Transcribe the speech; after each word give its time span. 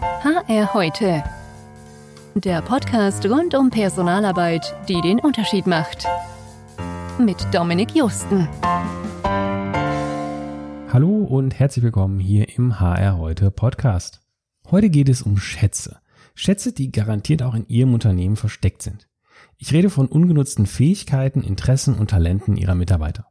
HR 0.00 0.72
heute. 0.72 1.22
Der 2.34 2.62
Podcast 2.62 3.26
rund 3.26 3.54
um 3.54 3.68
Personalarbeit, 3.68 4.74
die 4.88 4.98
den 5.02 5.20
Unterschied 5.20 5.66
macht. 5.66 6.06
Mit 7.18 7.46
Dominik 7.52 7.94
Justen. 7.94 8.48
Hallo 10.90 11.24
und 11.24 11.58
herzlich 11.58 11.84
willkommen 11.84 12.18
hier 12.18 12.56
im 12.56 12.80
HR 12.80 13.18
heute 13.18 13.50
Podcast. 13.50 14.22
Heute 14.70 14.88
geht 14.88 15.10
es 15.10 15.20
um 15.20 15.36
Schätze. 15.36 16.00
Schätze, 16.34 16.72
die 16.72 16.90
garantiert 16.92 17.42
auch 17.42 17.54
in 17.54 17.68
Ihrem 17.68 17.92
Unternehmen 17.92 18.36
versteckt 18.36 18.80
sind. 18.80 19.06
Ich 19.58 19.74
rede 19.74 19.90
von 19.90 20.06
ungenutzten 20.06 20.64
Fähigkeiten, 20.64 21.42
Interessen 21.42 21.94
und 21.94 22.08
Talenten 22.08 22.56
Ihrer 22.56 22.74
Mitarbeiter. 22.74 23.26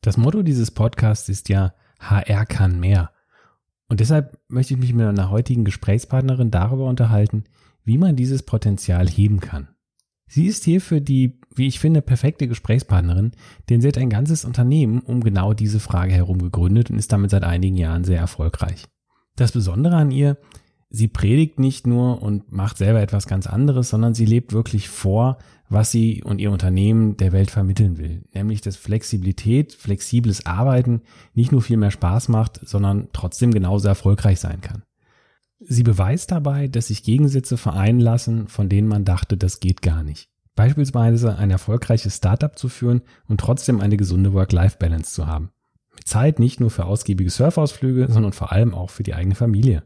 Das 0.00 0.16
Motto 0.16 0.42
dieses 0.42 0.72
Podcasts 0.72 1.28
ist 1.28 1.48
ja 1.48 1.74
HR 2.00 2.44
kann 2.46 2.80
mehr. 2.80 3.12
Und 3.92 4.00
deshalb 4.00 4.38
möchte 4.48 4.72
ich 4.72 4.80
mich 4.80 4.94
mit 4.94 5.06
einer 5.06 5.28
heutigen 5.28 5.66
Gesprächspartnerin 5.66 6.50
darüber 6.50 6.86
unterhalten, 6.86 7.44
wie 7.84 7.98
man 7.98 8.16
dieses 8.16 8.42
Potenzial 8.42 9.06
heben 9.06 9.40
kann. 9.40 9.68
Sie 10.26 10.46
ist 10.46 10.64
hierfür 10.64 11.00
die, 11.00 11.38
wie 11.54 11.66
ich 11.66 11.78
finde, 11.78 12.00
perfekte 12.00 12.48
Gesprächspartnerin, 12.48 13.32
denn 13.68 13.82
sie 13.82 13.88
hat 13.88 13.98
ein 13.98 14.08
ganzes 14.08 14.46
Unternehmen 14.46 15.00
um 15.00 15.20
genau 15.20 15.52
diese 15.52 15.78
Frage 15.78 16.14
herum 16.14 16.38
gegründet 16.38 16.88
und 16.90 16.96
ist 16.96 17.12
damit 17.12 17.32
seit 17.32 17.44
einigen 17.44 17.76
Jahren 17.76 18.04
sehr 18.04 18.18
erfolgreich. 18.18 18.86
Das 19.36 19.52
Besondere 19.52 19.96
an 19.96 20.10
ihr, 20.10 20.38
sie 20.92 21.08
predigt 21.08 21.58
nicht 21.58 21.86
nur 21.86 22.22
und 22.22 22.52
macht 22.52 22.76
selber 22.76 23.00
etwas 23.00 23.26
ganz 23.26 23.46
anderes, 23.46 23.88
sondern 23.88 24.14
sie 24.14 24.26
lebt 24.26 24.52
wirklich 24.52 24.88
vor, 24.88 25.38
was 25.68 25.90
sie 25.90 26.22
und 26.22 26.38
ihr 26.38 26.52
Unternehmen 26.52 27.16
der 27.16 27.32
Welt 27.32 27.50
vermitteln 27.50 27.96
will. 27.96 28.22
Nämlich, 28.34 28.60
dass 28.60 28.76
Flexibilität, 28.76 29.72
flexibles 29.72 30.44
Arbeiten 30.44 31.00
nicht 31.32 31.50
nur 31.50 31.62
viel 31.62 31.78
mehr 31.78 31.90
Spaß 31.90 32.28
macht, 32.28 32.60
sondern 32.62 33.08
trotzdem 33.14 33.52
genauso 33.52 33.88
erfolgreich 33.88 34.38
sein 34.38 34.60
kann. 34.60 34.82
Sie 35.60 35.82
beweist 35.82 36.30
dabei, 36.30 36.68
dass 36.68 36.88
sich 36.88 37.02
Gegensätze 37.02 37.56
vereinen 37.56 38.00
lassen, 38.00 38.48
von 38.48 38.68
denen 38.68 38.88
man 38.88 39.04
dachte, 39.04 39.36
das 39.36 39.60
geht 39.60 39.80
gar 39.80 40.02
nicht. 40.02 40.28
Beispielsweise 40.54 41.36
ein 41.36 41.50
erfolgreiches 41.50 42.16
Startup 42.16 42.56
zu 42.58 42.68
führen 42.68 43.00
und 43.26 43.40
trotzdem 43.40 43.80
eine 43.80 43.96
gesunde 43.96 44.34
Work-Life-Balance 44.34 45.14
zu 45.14 45.26
haben. 45.26 45.50
Mit 45.94 46.06
Zeit 46.06 46.38
nicht 46.38 46.60
nur 46.60 46.70
für 46.70 46.84
ausgiebige 46.84 47.30
Surfausflüge, 47.30 48.08
sondern 48.10 48.34
vor 48.34 48.52
allem 48.52 48.74
auch 48.74 48.90
für 48.90 49.04
die 49.04 49.14
eigene 49.14 49.34
Familie. 49.34 49.84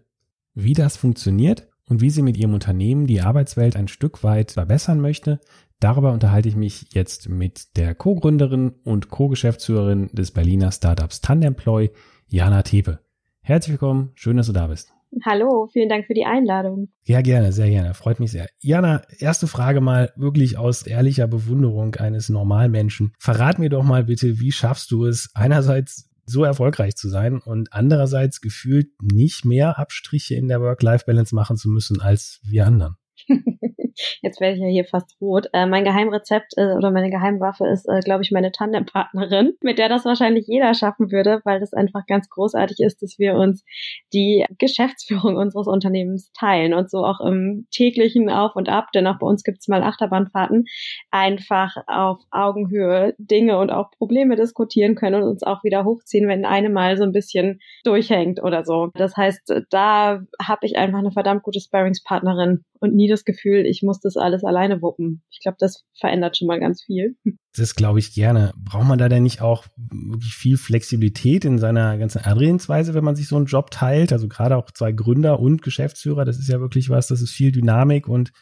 Wie 0.56 0.72
das 0.72 0.96
funktioniert 0.96 1.68
und 1.88 2.00
wie 2.00 2.10
sie 2.10 2.22
mit 2.22 2.36
ihrem 2.36 2.54
Unternehmen 2.54 3.06
die 3.06 3.20
Arbeitswelt 3.20 3.76
ein 3.76 3.86
Stück 3.86 4.24
weit 4.24 4.52
verbessern 4.52 5.00
möchte, 5.00 5.38
Darüber 5.80 6.12
unterhalte 6.12 6.48
ich 6.48 6.56
mich 6.56 6.94
jetzt 6.94 7.28
mit 7.28 7.76
der 7.76 7.94
Co-Gründerin 7.94 8.72
und 8.84 9.10
Co-Geschäftsführerin 9.10 10.08
des 10.12 10.30
Berliner 10.30 10.72
Startups 10.72 11.20
Tandemploy, 11.20 11.90
Jana 12.28 12.62
Tepe. 12.62 13.00
Herzlich 13.42 13.72
willkommen, 13.72 14.10
schön, 14.14 14.38
dass 14.38 14.46
du 14.46 14.54
da 14.54 14.68
bist. 14.68 14.94
Hallo, 15.24 15.68
vielen 15.70 15.90
Dank 15.90 16.06
für 16.06 16.14
die 16.14 16.24
Einladung. 16.24 16.88
Ja, 17.04 17.20
gerne, 17.20 17.52
sehr 17.52 17.68
gerne, 17.68 17.92
freut 17.92 18.20
mich 18.20 18.32
sehr. 18.32 18.48
Jana, 18.60 19.02
erste 19.18 19.46
Frage 19.46 19.82
mal 19.82 20.12
wirklich 20.16 20.56
aus 20.56 20.86
ehrlicher 20.86 21.26
Bewunderung 21.26 21.94
eines 21.96 22.30
Normalmenschen. 22.30 23.12
Verrat 23.18 23.58
mir 23.58 23.68
doch 23.68 23.84
mal 23.84 24.04
bitte, 24.04 24.40
wie 24.40 24.52
schaffst 24.52 24.90
du 24.90 25.04
es, 25.04 25.28
einerseits 25.34 26.08
so 26.26 26.44
erfolgreich 26.44 26.96
zu 26.96 27.08
sein 27.08 27.38
und 27.38 27.72
andererseits 27.72 28.40
gefühlt 28.40 28.90
nicht 29.00 29.44
mehr 29.44 29.78
Abstriche 29.78 30.34
in 30.34 30.48
der 30.48 30.60
Work-Life-Balance 30.60 31.34
machen 31.34 31.56
zu 31.56 31.68
müssen 31.68 32.00
als 32.00 32.40
wir 32.44 32.66
anderen? 32.66 32.96
Jetzt 34.22 34.40
werde 34.40 34.56
ich 34.56 34.62
ja 34.62 34.68
hier 34.68 34.84
fast 34.84 35.16
rot. 35.20 35.46
Äh, 35.52 35.66
mein 35.66 35.84
Geheimrezept 35.84 36.54
äh, 36.56 36.74
oder 36.74 36.90
meine 36.90 37.10
Geheimwaffe 37.10 37.66
ist, 37.66 37.88
äh, 37.88 38.00
glaube 38.00 38.22
ich, 38.22 38.30
meine 38.30 38.52
Tandempartnerin, 38.52 39.54
mit 39.62 39.78
der 39.78 39.88
das 39.88 40.04
wahrscheinlich 40.04 40.46
jeder 40.46 40.74
schaffen 40.74 41.10
würde, 41.10 41.40
weil 41.44 41.60
das 41.60 41.72
einfach 41.72 42.06
ganz 42.06 42.28
großartig 42.28 42.78
ist, 42.80 43.02
dass 43.02 43.18
wir 43.18 43.34
uns 43.34 43.64
die 44.12 44.44
Geschäftsführung 44.58 45.36
unseres 45.36 45.66
Unternehmens 45.66 46.30
teilen 46.32 46.74
und 46.74 46.90
so 46.90 47.04
auch 47.04 47.20
im 47.20 47.66
täglichen 47.70 48.30
Auf 48.30 48.56
und 48.56 48.68
Ab, 48.68 48.92
denn 48.94 49.06
auch 49.06 49.18
bei 49.18 49.26
uns 49.26 49.42
gibt 49.42 49.58
es 49.60 49.68
mal 49.68 49.82
Achterbahnfahrten, 49.82 50.64
einfach 51.10 51.74
auf 51.86 52.18
Augenhöhe 52.30 53.14
Dinge 53.18 53.58
und 53.58 53.70
auch 53.70 53.90
Probleme 53.92 54.36
diskutieren 54.36 54.94
können 54.94 55.22
und 55.22 55.28
uns 55.28 55.42
auch 55.42 55.64
wieder 55.64 55.84
hochziehen, 55.84 56.28
wenn 56.28 56.44
eine 56.44 56.70
mal 56.70 56.96
so 56.96 57.04
ein 57.04 57.12
bisschen 57.12 57.60
durchhängt 57.84 58.42
oder 58.42 58.64
so. 58.64 58.90
Das 58.94 59.16
heißt, 59.16 59.52
da 59.70 60.20
habe 60.42 60.66
ich 60.66 60.76
einfach 60.76 60.98
eine 60.98 61.12
verdammt 61.12 61.42
gute 61.42 61.60
Sparringspartnerin 61.60 62.64
und 62.80 62.94
nie 62.94 63.08
das 63.08 63.24
Gefühl, 63.24 63.66
ich 63.66 63.82
muss 63.86 64.00
das 64.00 64.16
alles 64.16 64.44
alleine 64.44 64.82
wuppen. 64.82 65.22
Ich 65.30 65.40
glaube, 65.40 65.56
das 65.58 65.84
verändert 65.98 66.36
schon 66.36 66.48
mal 66.48 66.60
ganz 66.60 66.82
viel. 66.82 67.16
Das 67.56 67.74
glaube 67.74 67.98
ich 67.98 68.12
gerne. 68.12 68.52
Braucht 68.58 68.86
man 68.86 68.98
da 68.98 69.08
denn 69.08 69.22
nicht 69.22 69.40
auch 69.40 69.64
wirklich 69.76 70.34
viel 70.34 70.58
Flexibilität 70.58 71.46
in 71.46 71.58
seiner 71.58 71.96
ganzen 71.96 72.22
Herangehensweise, 72.22 72.92
wenn 72.92 73.04
man 73.04 73.16
sich 73.16 73.28
so 73.28 73.36
einen 73.36 73.46
Job 73.46 73.70
teilt? 73.70 74.12
Also 74.12 74.28
gerade 74.28 74.56
auch 74.56 74.70
zwei 74.72 74.92
Gründer 74.92 75.40
und 75.40 75.62
Geschäftsführer, 75.62 76.26
das 76.26 76.38
ist 76.38 76.48
ja 76.48 76.60
wirklich 76.60 76.90
was, 76.90 77.06
das 77.06 77.22
ist 77.22 77.30
viel 77.30 77.52
Dynamik 77.52 78.08
und 78.08 78.32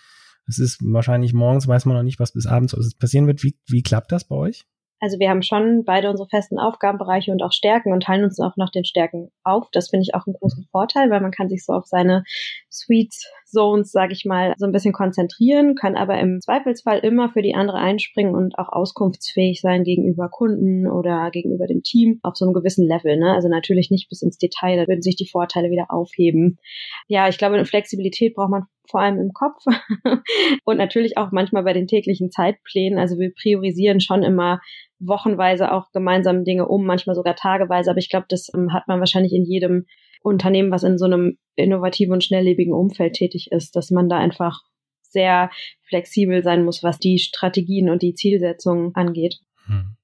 es 0.48 0.58
ist 0.58 0.80
wahrscheinlich 0.82 1.32
morgens 1.32 1.68
weiß 1.68 1.86
man 1.86 1.96
noch 1.96 2.02
nicht, 2.02 2.18
was 2.18 2.32
bis 2.32 2.46
abends 2.46 2.74
passieren 2.96 3.26
wird. 3.26 3.44
Wie, 3.44 3.56
wie 3.68 3.82
klappt 3.82 4.10
das 4.10 4.24
bei 4.26 4.34
euch? 4.34 4.64
Also 5.04 5.18
wir 5.18 5.28
haben 5.28 5.42
schon 5.42 5.84
beide 5.84 6.08
unsere 6.08 6.30
festen 6.30 6.58
Aufgabenbereiche 6.58 7.30
und 7.30 7.42
auch 7.42 7.52
Stärken 7.52 7.92
und 7.92 8.04
teilen 8.04 8.24
uns 8.24 8.40
auch 8.40 8.56
nach 8.56 8.70
den 8.70 8.86
Stärken 8.86 9.30
auf. 9.42 9.68
Das 9.70 9.90
finde 9.90 10.04
ich 10.04 10.14
auch 10.14 10.26
einen 10.26 10.32
großen 10.32 10.66
Vorteil, 10.72 11.10
weil 11.10 11.20
man 11.20 11.30
kann 11.30 11.50
sich 11.50 11.62
so 11.62 11.74
auf 11.74 11.84
seine 11.84 12.24
Sweet 12.72 13.12
Zones, 13.44 13.92
sage 13.92 14.14
ich 14.14 14.24
mal, 14.24 14.54
so 14.56 14.64
ein 14.64 14.72
bisschen 14.72 14.94
konzentrieren, 14.94 15.74
kann 15.74 15.94
aber 15.94 16.18
im 16.18 16.40
Zweifelsfall 16.40 17.00
immer 17.00 17.28
für 17.28 17.42
die 17.42 17.54
andere 17.54 17.76
einspringen 17.76 18.34
und 18.34 18.58
auch 18.58 18.70
auskunftsfähig 18.72 19.60
sein 19.60 19.84
gegenüber 19.84 20.30
Kunden 20.30 20.90
oder 20.90 21.30
gegenüber 21.30 21.66
dem 21.66 21.82
Team 21.82 22.18
auf 22.22 22.34
so 22.36 22.46
einem 22.46 22.54
gewissen 22.54 22.88
Level. 22.88 23.18
Ne? 23.18 23.34
Also 23.34 23.48
natürlich 23.48 23.90
nicht 23.90 24.08
bis 24.08 24.22
ins 24.22 24.38
Detail, 24.38 24.78
da 24.78 24.88
würden 24.88 25.02
sich 25.02 25.16
die 25.16 25.28
Vorteile 25.28 25.70
wieder 25.70 25.90
aufheben. 25.90 26.58
Ja, 27.08 27.28
ich 27.28 27.36
glaube, 27.36 27.56
eine 27.56 27.66
Flexibilität 27.66 28.34
braucht 28.34 28.48
man 28.48 28.64
vor 28.90 29.00
allem 29.00 29.18
im 29.18 29.32
Kopf 29.32 29.64
und 30.64 30.76
natürlich 30.76 31.16
auch 31.16 31.32
manchmal 31.32 31.64
bei 31.64 31.72
den 31.72 31.86
täglichen 31.86 32.30
Zeitplänen. 32.30 32.98
Also 32.98 33.18
wir 33.18 33.32
priorisieren 33.32 34.00
schon 34.00 34.22
immer 34.22 34.60
wochenweise 34.98 35.72
auch 35.72 35.90
gemeinsam 35.92 36.44
Dinge 36.44 36.68
um, 36.68 36.84
manchmal 36.84 37.16
sogar 37.16 37.36
tageweise. 37.36 37.90
Aber 37.90 37.98
ich 37.98 38.10
glaube, 38.10 38.26
das 38.28 38.50
ähm, 38.54 38.72
hat 38.72 38.88
man 38.88 39.00
wahrscheinlich 39.00 39.32
in 39.32 39.44
jedem 39.44 39.86
Unternehmen, 40.22 40.70
was 40.70 40.82
in 40.82 40.98
so 40.98 41.04
einem 41.04 41.38
innovativen 41.56 42.14
und 42.14 42.24
schnelllebigen 42.24 42.72
Umfeld 42.72 43.14
tätig 43.14 43.48
ist, 43.50 43.76
dass 43.76 43.90
man 43.90 44.08
da 44.08 44.18
einfach 44.18 44.62
sehr 45.02 45.50
flexibel 45.88 46.42
sein 46.42 46.64
muss, 46.64 46.82
was 46.82 46.98
die 46.98 47.18
Strategien 47.18 47.88
und 47.88 48.02
die 48.02 48.14
Zielsetzungen 48.14 48.94
angeht. 48.94 49.36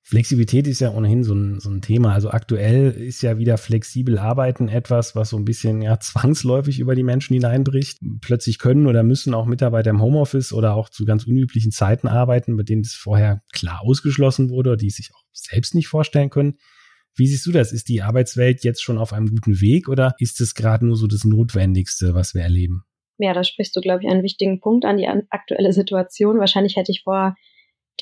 Flexibilität 0.03 0.67
ist 0.67 0.81
ja 0.81 0.93
ohnehin 0.93 1.23
so 1.23 1.35
ein, 1.35 1.61
so 1.61 1.71
ein 1.71 1.83
Thema. 1.83 2.13
Also 2.13 2.31
aktuell 2.31 2.91
ist 2.91 3.23
ja 3.23 3.39
wieder 3.39 3.59
flexibel 3.59 4.19
arbeiten 4.19 4.69
etwas, 4.69 5.15
was 5.15 5.29
so 5.31 5.37
ein 5.37 5.45
bisschen 5.45 5.83
ja 5.83 6.01
zwangsläufig 6.01 6.81
über 6.81 6.95
die 6.95 7.05
Menschen 7.05 7.35
hineinbricht. 7.35 8.01
Plötzlich 8.21 8.59
können 8.59 8.87
oder 8.87 9.03
müssen 9.03 9.35
auch 9.35 9.47
Mitarbeiter 9.47 9.91
im 9.91 10.03
Homeoffice 10.03 10.53
oder 10.53 10.75
auch 10.75 10.89
zu 10.89 11.05
ganz 11.05 11.27
unüblichen 11.27 11.71
Zeiten 11.71 12.09
arbeiten, 12.09 12.57
bei 12.57 12.65
denen 12.65 12.83
es 12.83 12.95
vorher 12.95 13.43
klar 13.53 13.83
ausgeschlossen 13.83 14.51
wurde 14.51 14.77
die 14.77 14.89
es 14.89 14.97
sich 14.97 15.11
auch 15.15 15.23
selbst 15.33 15.75
nicht 15.75 15.89
vorstellen 15.89 16.31
können. 16.31 16.55
Wie 17.15 17.27
siehst 17.27 17.47
du 17.47 17.53
das? 17.53 17.73
Ist 17.73 17.89
die 17.89 18.03
Arbeitswelt 18.03 18.65
jetzt 18.65 18.83
schon 18.83 18.99
auf 18.99 19.13
einem 19.13 19.29
guten 19.29 19.61
Weg 19.61 19.89
oder 19.89 20.15
ist 20.19 20.41
es 20.41 20.55
gerade 20.55 20.87
nur 20.87 20.97
so 20.97 21.07
das 21.07 21.25
Notwendigste, 21.25 22.15
was 22.15 22.35
wir 22.35 22.43
erleben? 22.43 22.85
Ja, 23.19 23.35
da 23.35 23.45
sprichst 23.45 23.77
du, 23.77 23.81
glaube 23.81 24.03
ich, 24.03 24.11
einen 24.11 24.23
wichtigen 24.23 24.61
Punkt 24.61 24.85
an 24.85 24.97
die 24.97 25.07
aktuelle 25.07 25.73
Situation. 25.73 26.39
Wahrscheinlich 26.39 26.77
hätte 26.77 26.91
ich 26.91 27.03
vor 27.03 27.37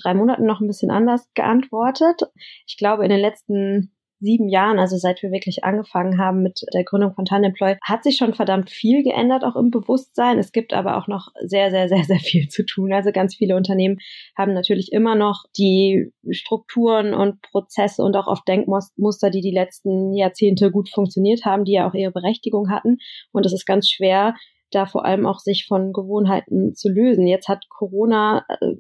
drei 0.03 0.15
Monaten 0.15 0.47
noch 0.47 0.61
ein 0.61 0.67
bisschen 0.67 0.91
anders 0.91 1.29
geantwortet. 1.35 2.23
Ich 2.67 2.77
glaube, 2.77 3.05
in 3.05 3.11
den 3.11 3.21
letzten 3.21 3.93
sieben 4.21 4.49
Jahren, 4.49 4.79
also 4.79 4.97
seit 4.97 5.23
wir 5.23 5.31
wirklich 5.31 5.65
angefangen 5.65 6.19
haben 6.19 6.43
mit 6.43 6.61
der 6.75 6.85
Gründung 6.85 7.15
von 7.15 7.25
Tandemploy, 7.25 7.77
hat 7.83 8.03
sich 8.03 8.17
schon 8.17 8.35
verdammt 8.35 8.71
viel 8.71 9.03
geändert, 9.03 9.45
auch 9.45 9.57
im 9.57 9.71
Bewusstsein. 9.71 10.39
Es 10.39 10.53
gibt 10.53 10.73
aber 10.73 10.97
auch 10.97 11.07
noch 11.07 11.29
sehr, 11.45 11.71
sehr, 11.71 11.89
sehr, 11.89 12.05
sehr 12.05 12.19
viel 12.19 12.49
zu 12.49 12.65
tun. 12.65 12.93
Also 12.93 13.13
ganz 13.13 13.37
viele 13.37 13.57
Unternehmen 13.57 13.99
haben 14.37 14.55
natürlich 14.55 14.93
immer 14.93 15.15
noch 15.15 15.45
die 15.57 16.13
Strukturen 16.31 17.15
und 17.15 17.41
Prozesse 17.43 18.03
und 18.03 18.17
auch 18.17 18.27
oft 18.27 18.47
Denkmuster, 18.49 19.31
die 19.31 19.41
die 19.41 19.55
letzten 19.55 20.13
Jahrzehnte 20.15 20.71
gut 20.71 20.89
funktioniert 20.91 21.45
haben, 21.45 21.65
die 21.65 21.73
ja 21.73 21.89
auch 21.89 21.95
ihre 21.95 22.13
Berechtigung 22.13 22.71
hatten. 22.71 22.99
Und 23.33 23.47
es 23.47 23.53
ist 23.53 23.67
ganz 23.67 23.89
schwer, 23.89 24.35
da 24.71 24.87
vor 24.87 25.05
allem 25.05 25.27
auch 25.27 25.39
sich 25.39 25.67
von 25.67 25.93
Gewohnheiten 25.93 26.75
zu 26.75 26.89
lösen. 26.89 27.27
Jetzt 27.27 27.49
hat 27.49 27.65
Corona 27.71 28.45
äh, 28.49 28.75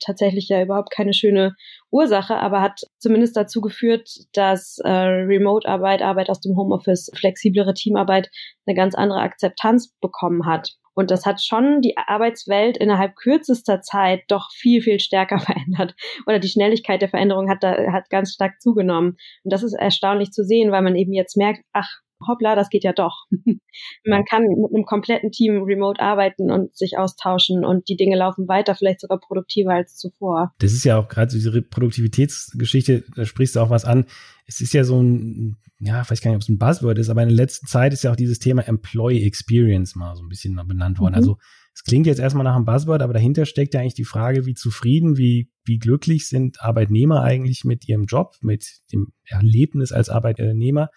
tatsächlich 0.00 0.48
ja 0.48 0.62
überhaupt 0.62 0.90
keine 0.90 1.12
schöne 1.12 1.54
Ursache, 1.90 2.36
aber 2.36 2.60
hat 2.60 2.80
zumindest 2.98 3.36
dazu 3.36 3.60
geführt, 3.60 4.08
dass 4.32 4.78
äh, 4.84 4.90
Remote-Arbeit, 4.90 6.02
Arbeit 6.02 6.30
aus 6.30 6.40
dem 6.40 6.56
Homeoffice, 6.56 7.10
flexiblere 7.14 7.74
Teamarbeit 7.74 8.30
eine 8.66 8.76
ganz 8.76 8.94
andere 8.94 9.20
Akzeptanz 9.20 9.94
bekommen 10.00 10.46
hat. 10.46 10.74
Und 10.94 11.10
das 11.10 11.26
hat 11.26 11.42
schon 11.42 11.80
die 11.82 11.96
Arbeitswelt 11.96 12.76
innerhalb 12.76 13.16
kürzester 13.16 13.80
Zeit 13.82 14.22
doch 14.28 14.50
viel, 14.52 14.80
viel 14.80 15.00
stärker 15.00 15.38
verändert. 15.40 15.94
Oder 16.26 16.38
die 16.38 16.48
Schnelligkeit 16.48 17.02
der 17.02 17.08
Veränderung 17.08 17.50
hat 17.50 17.62
da, 17.62 17.92
hat 17.92 18.10
ganz 18.10 18.32
stark 18.32 18.60
zugenommen. 18.60 19.16
Und 19.42 19.52
das 19.52 19.62
ist 19.62 19.74
erstaunlich 19.74 20.30
zu 20.30 20.44
sehen, 20.44 20.70
weil 20.70 20.82
man 20.82 20.96
eben 20.96 21.12
jetzt 21.12 21.36
merkt, 21.36 21.62
ach, 21.72 22.00
hoppla, 22.26 22.54
das 22.54 22.70
geht 22.70 22.84
ja 22.84 22.92
doch. 22.92 23.26
Man 24.04 24.24
kann 24.24 24.42
mit 24.42 24.74
einem 24.74 24.84
kompletten 24.84 25.30
Team 25.30 25.62
remote 25.62 26.00
arbeiten 26.00 26.50
und 26.50 26.76
sich 26.76 26.98
austauschen 26.98 27.64
und 27.64 27.88
die 27.88 27.96
Dinge 27.96 28.16
laufen 28.16 28.48
weiter, 28.48 28.74
vielleicht 28.74 29.00
sogar 29.00 29.18
produktiver 29.18 29.72
als 29.72 29.96
zuvor. 29.96 30.52
Das 30.58 30.72
ist 30.72 30.84
ja 30.84 30.98
auch 30.98 31.08
gerade 31.08 31.32
diese 31.32 31.62
Produktivitätsgeschichte, 31.62 33.04
da 33.14 33.24
sprichst 33.24 33.56
du 33.56 33.60
auch 33.60 33.70
was 33.70 33.84
an. 33.84 34.06
Es 34.46 34.60
ist 34.60 34.74
ja 34.74 34.84
so 34.84 35.00
ein, 35.00 35.56
ja, 35.78 36.02
ich 36.02 36.10
weiß 36.10 36.20
gar 36.20 36.30
nicht, 36.30 36.36
ob 36.36 36.42
es 36.42 36.48
ein 36.48 36.58
Buzzword 36.58 36.98
ist, 36.98 37.08
aber 37.08 37.22
in 37.22 37.28
der 37.28 37.36
letzten 37.36 37.66
Zeit 37.66 37.92
ist 37.92 38.04
ja 38.04 38.12
auch 38.12 38.16
dieses 38.16 38.38
Thema 38.38 38.66
Employee 38.66 39.26
Experience 39.26 39.96
mal 39.96 40.14
so 40.16 40.22
ein 40.22 40.28
bisschen 40.28 40.54
benannt 40.66 40.98
worden. 40.98 41.12
Mhm. 41.12 41.18
Also 41.18 41.36
es 41.74 41.82
klingt 41.82 42.06
jetzt 42.06 42.20
erstmal 42.20 42.44
nach 42.44 42.54
einem 42.54 42.64
Buzzword, 42.64 43.02
aber 43.02 43.12
dahinter 43.12 43.46
steckt 43.46 43.74
ja 43.74 43.80
eigentlich 43.80 43.94
die 43.94 44.04
Frage, 44.04 44.46
wie 44.46 44.54
zufrieden, 44.54 45.16
wie, 45.16 45.50
wie 45.64 45.78
glücklich 45.78 46.28
sind 46.28 46.62
Arbeitnehmer 46.62 47.22
eigentlich 47.22 47.64
mit 47.64 47.88
ihrem 47.88 48.04
Job, 48.04 48.36
mit 48.42 48.82
dem 48.92 49.08
Erlebnis 49.24 49.90
als 49.90 50.08
Arbeitnehmer 50.08 50.90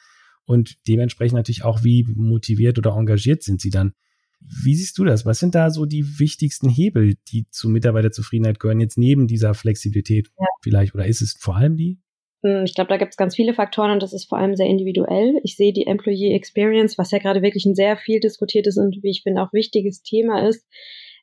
und 0.48 0.78
dementsprechend 0.88 1.36
natürlich 1.36 1.64
auch, 1.64 1.84
wie 1.84 2.06
motiviert 2.08 2.78
oder 2.78 2.96
engagiert 2.96 3.44
sind 3.44 3.62
sie 3.62 3.70
dann. 3.70 3.94
Wie 4.40 4.76
siehst 4.76 4.98
du 4.98 5.04
das? 5.04 5.26
Was 5.26 5.40
sind 5.40 5.56
da 5.56 5.70
so 5.70 5.86
die 5.86 6.20
wichtigsten 6.20 6.70
Hebel, 6.70 7.16
die 7.28 7.48
zu 7.50 7.70
Mitarbeiterzufriedenheit 7.70 8.60
gehören, 8.60 8.80
jetzt 8.80 8.98
neben 8.98 9.28
dieser 9.28 9.54
Flexibilität 9.54 10.30
ja. 10.40 10.46
vielleicht? 10.62 10.96
Oder 10.96 11.06
ist 11.06 11.22
es 11.22 11.36
vor 11.40 11.58
allem 11.58 11.76
die? 11.76 12.00
Hm, 12.44 12.64
ich 12.64 12.76
glaube, 12.76 12.90
da 12.90 12.98
gibt 12.98 13.12
es 13.12 13.18
ganz 13.18 13.36
viele 13.36 13.54
Faktoren 13.54 13.92
und 13.92 14.02
das 14.02 14.14
ist 14.14 14.30
vor 14.30 14.38
allem 14.38 14.56
sehr 14.56 14.68
individuell. 14.68 15.40
Ich 15.44 15.58
sehe 15.58 15.74
die 15.74 15.86
Employee 15.86 16.34
Experience, 16.34 16.98
was 16.98 17.12
ja 17.12 17.18
gerade 17.18 17.42
wirklich 17.42 17.66
ein 17.66 17.76
sehr 17.76 17.98
viel 17.98 18.20
diskutiertes 18.20 18.78
und 18.78 19.04
wie 19.04 19.10
ich 19.10 19.24
finde 19.24 19.42
auch 19.42 19.52
wichtiges 19.54 20.02
Thema 20.02 20.48
ist, 20.48 20.66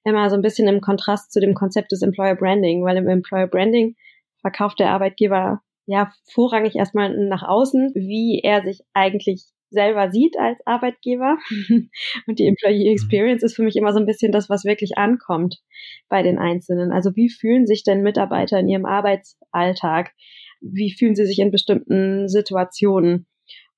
immer 0.05 0.29
so 0.29 0.37
ein 0.37 0.43
bisschen 0.43 0.69
im 0.69 0.83
Kontrast 0.83 1.33
zu 1.33 1.41
dem 1.41 1.55
Konzept 1.55 1.93
des 1.93 2.03
Employer 2.03 2.35
Branding, 2.35 2.85
weil 2.85 2.99
im 2.99 3.09
Employer 3.09 3.47
Branding 3.47 3.97
verkauft 4.41 4.81
der 4.81 4.91
Arbeitgeber 4.91 5.63
ja 5.87 6.13
vorrangig 6.33 6.77
erstmal 6.77 7.17
nach 7.29 7.43
außen, 7.43 7.93
wie 7.95 8.41
er 8.43 8.63
sich 8.63 8.81
eigentlich 8.93 9.45
selber 9.71 10.11
sieht 10.11 10.39
als 10.39 10.59
Arbeitgeber. 10.67 11.37
Und 12.27 12.39
die 12.39 12.47
Employee 12.47 12.89
mhm. 12.89 12.93
Experience 12.93 13.43
ist 13.43 13.57
für 13.57 13.63
mich 13.63 13.77
immer 13.77 13.93
so 13.93 13.99
ein 13.99 14.07
bisschen 14.07 14.33
das, 14.33 14.49
was 14.49 14.65
wirklich 14.65 14.97
ankommt 14.97 15.61
bei 16.09 16.23
den 16.23 16.39
Einzelnen. 16.39 16.93
Also 16.93 17.15
wie 17.17 17.29
fühlen 17.29 17.67
sich 17.67 17.83
denn 17.85 18.03
Mitarbeiter 18.03 18.59
in 18.59 18.69
ihrem 18.69 18.87
Arbeitsalltag? 18.87 20.13
Wie 20.61 20.93
fühlen 20.93 21.15
sie 21.15 21.27
sich 21.27 21.41
in 21.41 21.51
bestimmten 21.51 22.29
Situationen? 22.29 23.27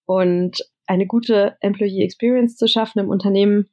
Und 0.04 0.58
eine 0.86 1.06
gute 1.06 1.56
Employee 1.60 2.04
Experience 2.04 2.56
zu 2.56 2.68
schaffen 2.68 3.00
im 3.00 3.08
Unternehmen 3.08 3.68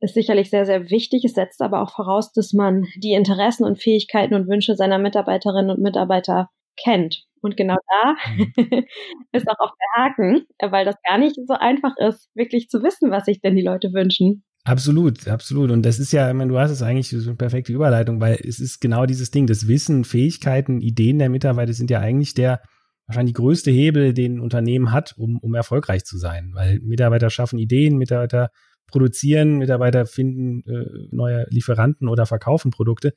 ist 0.00 0.14
sicherlich 0.14 0.50
sehr, 0.50 0.66
sehr 0.66 0.90
wichtig. 0.90 1.24
Es 1.24 1.34
setzt 1.34 1.62
aber 1.62 1.82
auch 1.82 1.90
voraus, 1.90 2.32
dass 2.32 2.52
man 2.52 2.86
die 2.96 3.14
Interessen 3.14 3.64
und 3.64 3.82
Fähigkeiten 3.82 4.34
und 4.34 4.48
Wünsche 4.48 4.76
seiner 4.76 4.98
Mitarbeiterinnen 4.98 5.70
und 5.70 5.82
Mitarbeiter 5.82 6.50
kennt. 6.76 7.26
Und 7.44 7.58
genau 7.58 7.76
da 7.88 8.14
mhm. 8.36 8.52
ist 9.32 9.46
auch 9.48 9.58
auf 9.58 9.70
der 9.78 10.02
Haken, 10.02 10.46
weil 10.62 10.86
das 10.86 10.96
gar 11.06 11.18
nicht 11.18 11.36
so 11.46 11.54
einfach 11.54 11.92
ist, 11.98 12.30
wirklich 12.34 12.68
zu 12.68 12.82
wissen, 12.82 13.10
was 13.10 13.26
sich 13.26 13.42
denn 13.42 13.54
die 13.54 13.62
Leute 13.62 13.92
wünschen. 13.92 14.44
Absolut, 14.64 15.28
absolut. 15.28 15.70
Und 15.70 15.82
das 15.82 15.98
ist 15.98 16.10
ja, 16.12 16.26
ich 16.26 16.34
meine, 16.34 16.50
du 16.50 16.58
hast 16.58 16.70
es 16.70 16.80
eigentlich 16.80 17.10
so 17.10 17.28
eine 17.28 17.36
perfekte 17.36 17.70
Überleitung, 17.70 18.18
weil 18.22 18.38
es 18.42 18.60
ist 18.60 18.80
genau 18.80 19.04
dieses 19.04 19.30
Ding, 19.30 19.46
das 19.46 19.68
Wissen, 19.68 20.04
Fähigkeiten, 20.04 20.80
Ideen 20.80 21.18
der 21.18 21.28
Mitarbeiter 21.28 21.74
sind 21.74 21.90
ja 21.90 22.00
eigentlich 22.00 22.32
der 22.32 22.62
wahrscheinlich 23.06 23.34
größte 23.34 23.70
Hebel, 23.70 24.14
den 24.14 24.36
ein 24.36 24.40
Unternehmen 24.40 24.90
hat, 24.90 25.14
um, 25.18 25.38
um 25.38 25.54
erfolgreich 25.54 26.04
zu 26.04 26.16
sein. 26.16 26.52
Weil 26.54 26.80
Mitarbeiter 26.80 27.28
schaffen 27.28 27.58
Ideen, 27.58 27.98
Mitarbeiter 27.98 28.48
produzieren, 28.86 29.58
Mitarbeiter 29.58 30.06
finden 30.06 30.62
äh, 30.66 30.86
neue 31.10 31.44
Lieferanten 31.50 32.08
oder 32.08 32.24
verkaufen 32.24 32.70
Produkte. 32.70 33.12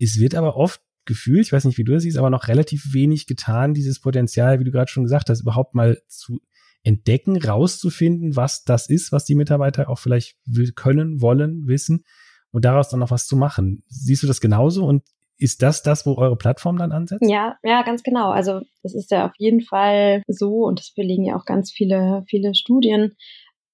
Es 0.00 0.18
wird 0.18 0.34
aber 0.34 0.56
oft 0.56 0.80
gefühlt, 1.04 1.46
ich 1.46 1.52
weiß 1.52 1.64
nicht, 1.64 1.78
wie 1.78 1.84
du 1.84 1.92
das 1.92 2.02
siehst, 2.02 2.18
aber 2.18 2.30
noch 2.30 2.48
relativ 2.48 2.92
wenig 2.92 3.26
getan, 3.26 3.74
dieses 3.74 4.00
Potenzial, 4.00 4.60
wie 4.60 4.64
du 4.64 4.70
gerade 4.70 4.90
schon 4.90 5.04
gesagt 5.04 5.28
hast, 5.28 5.42
überhaupt 5.42 5.74
mal 5.74 6.00
zu 6.08 6.40
entdecken, 6.84 7.40
rauszufinden, 7.42 8.36
was 8.36 8.64
das 8.64 8.88
ist, 8.88 9.12
was 9.12 9.24
die 9.24 9.34
Mitarbeiter 9.34 9.88
auch 9.88 9.98
vielleicht 9.98 10.36
können, 10.74 11.20
wollen, 11.20 11.66
wissen 11.66 12.04
und 12.50 12.64
daraus 12.64 12.88
dann 12.88 13.00
noch 13.00 13.10
was 13.10 13.26
zu 13.26 13.36
machen. 13.36 13.84
Siehst 13.88 14.22
du 14.22 14.26
das 14.26 14.40
genauso 14.40 14.84
und 14.84 15.02
ist 15.38 15.62
das 15.62 15.82
das, 15.82 16.06
wo 16.06 16.16
eure 16.16 16.36
Plattform 16.36 16.76
dann 16.76 16.92
ansetzt? 16.92 17.22
Ja, 17.26 17.56
ja, 17.62 17.82
ganz 17.82 18.02
genau. 18.02 18.30
Also 18.30 18.60
das 18.82 18.94
ist 18.94 19.10
ja 19.10 19.26
auf 19.26 19.32
jeden 19.38 19.60
Fall 19.60 20.22
so 20.28 20.66
und 20.66 20.78
das 20.78 20.92
belegen 20.94 21.24
ja 21.24 21.36
auch 21.36 21.44
ganz 21.44 21.72
viele, 21.72 22.22
viele 22.28 22.54
Studien, 22.54 23.14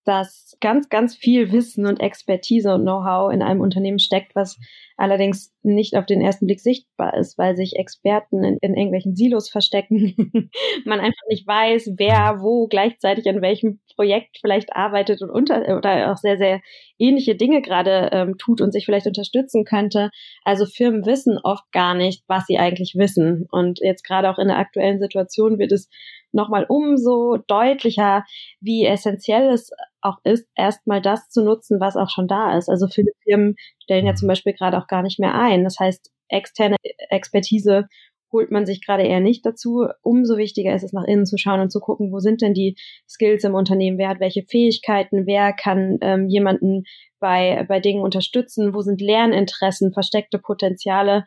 dass 0.09 0.57
ganz, 0.63 0.89
ganz 0.89 1.15
viel 1.15 1.53
Wissen 1.53 1.85
und 1.85 2.01
Expertise 2.01 2.73
und 2.73 2.83
Know-how 2.83 3.31
in 3.31 3.43
einem 3.43 3.61
Unternehmen 3.61 3.99
steckt, 3.99 4.35
was 4.35 4.59
allerdings 4.97 5.55
nicht 5.63 5.97
auf 5.97 6.07
den 6.07 6.23
ersten 6.23 6.47
Blick 6.47 6.61
sichtbar 6.61 7.15
ist, 7.15 7.37
weil 7.37 7.57
sich 7.57 7.77
Experten 7.77 8.43
in, 8.43 8.57
in 8.63 8.75
irgendwelchen 8.75 9.15
Silos 9.15 9.51
verstecken. 9.51 10.15
Man 10.87 10.99
einfach 10.99 11.23
nicht 11.29 11.47
weiß, 11.47 11.93
wer 11.99 12.41
wo 12.41 12.69
gleichzeitig 12.69 13.29
an 13.29 13.43
welchem 13.43 13.81
Projekt 13.97 14.39
vielleicht 14.41 14.75
arbeitet 14.75 15.21
und 15.21 15.29
unter 15.29 15.77
oder 15.77 16.11
auch 16.11 16.17
sehr, 16.17 16.39
sehr 16.39 16.63
ähnliche 16.99 17.37
Dinge 17.37 17.61
gerade 17.61 18.09
ähm, 18.13 18.39
tut 18.39 18.63
und 18.63 18.73
sich 18.73 18.87
vielleicht 18.87 19.07
unterstützen 19.07 19.65
könnte. 19.65 20.11
Also 20.43 20.65
Firmen 20.65 21.05
wissen 21.05 21.39
oft 21.43 21.71
gar 21.71 21.95
nicht, 21.95 22.25
was 22.29 22.47
sie 22.47 22.59
eigentlich 22.59 22.95
wissen. 22.97 23.47
Und 23.51 23.81
jetzt 23.81 24.05
gerade 24.05 24.31
auch 24.31 24.39
in 24.39 24.49
der 24.49 24.59
aktuellen 24.59 25.01
Situation 25.01 25.59
wird 25.59 25.71
es 25.71 25.91
nochmal 26.33 26.67
umso 26.69 27.37
deutlicher, 27.47 28.25
wie 28.61 28.85
essentiell 28.85 29.49
es 29.51 29.71
auch 30.01 30.19
ist, 30.25 30.49
erstmal 30.55 31.01
das 31.01 31.29
zu 31.29 31.43
nutzen, 31.43 31.81
was 31.81 31.97
auch 31.97 32.11
schon 32.11 32.29
da 32.29 32.57
ist. 32.57 32.69
Also 32.69 32.87
viele 32.89 33.13
Firmen 33.23 33.57
stellen 33.83 34.07
ja 34.07 34.15
zum 34.15 34.29
Beispiel 34.29 34.53
gerade 34.53 34.79
auch 34.79 34.87
gar 34.87 35.03
nicht 35.03 35.19
mehr 35.19 35.35
ein. 35.35 35.65
Das 35.65 35.79
heißt, 35.79 36.11
externe 36.29 36.77
Expertise 37.11 37.89
holt 38.33 38.51
man 38.51 38.67
sich 38.67 38.85
gerade 38.85 39.05
eher 39.05 39.21
nicht 39.21 39.45
dazu. 39.47 39.87
Umso 40.03 40.37
wichtiger 40.37 40.75
ist 40.75 40.83
es, 40.83 40.93
nach 40.93 41.05
innen 41.05 41.27
zu 41.27 41.39
schauen 41.39 41.61
und 41.61 41.73
zu 41.73 41.81
gucken, 41.81 42.13
wo 42.13 42.19
sind 42.19 42.43
denn 42.43 42.55
die 42.55 42.77
Skills 43.09 43.45
im 43.45 43.55
Unternehmen, 43.55 43.99
wer 43.99 44.09
hat 44.09 44.21
welche 44.21 44.45
Fähigkeiten, 44.45 45.27
wer 45.27 45.53
kann 45.53 45.99
ähm, 46.03 46.29
jemanden 46.29 46.85
bei, 47.21 47.65
bei 47.69 47.81
Dingen 47.81 48.03
unterstützen, 48.03 48.75
wo 48.75 48.83
sind 48.83 49.01
Lerninteressen, 49.01 49.93
versteckte 49.93 50.39
Potenziale. 50.39 51.25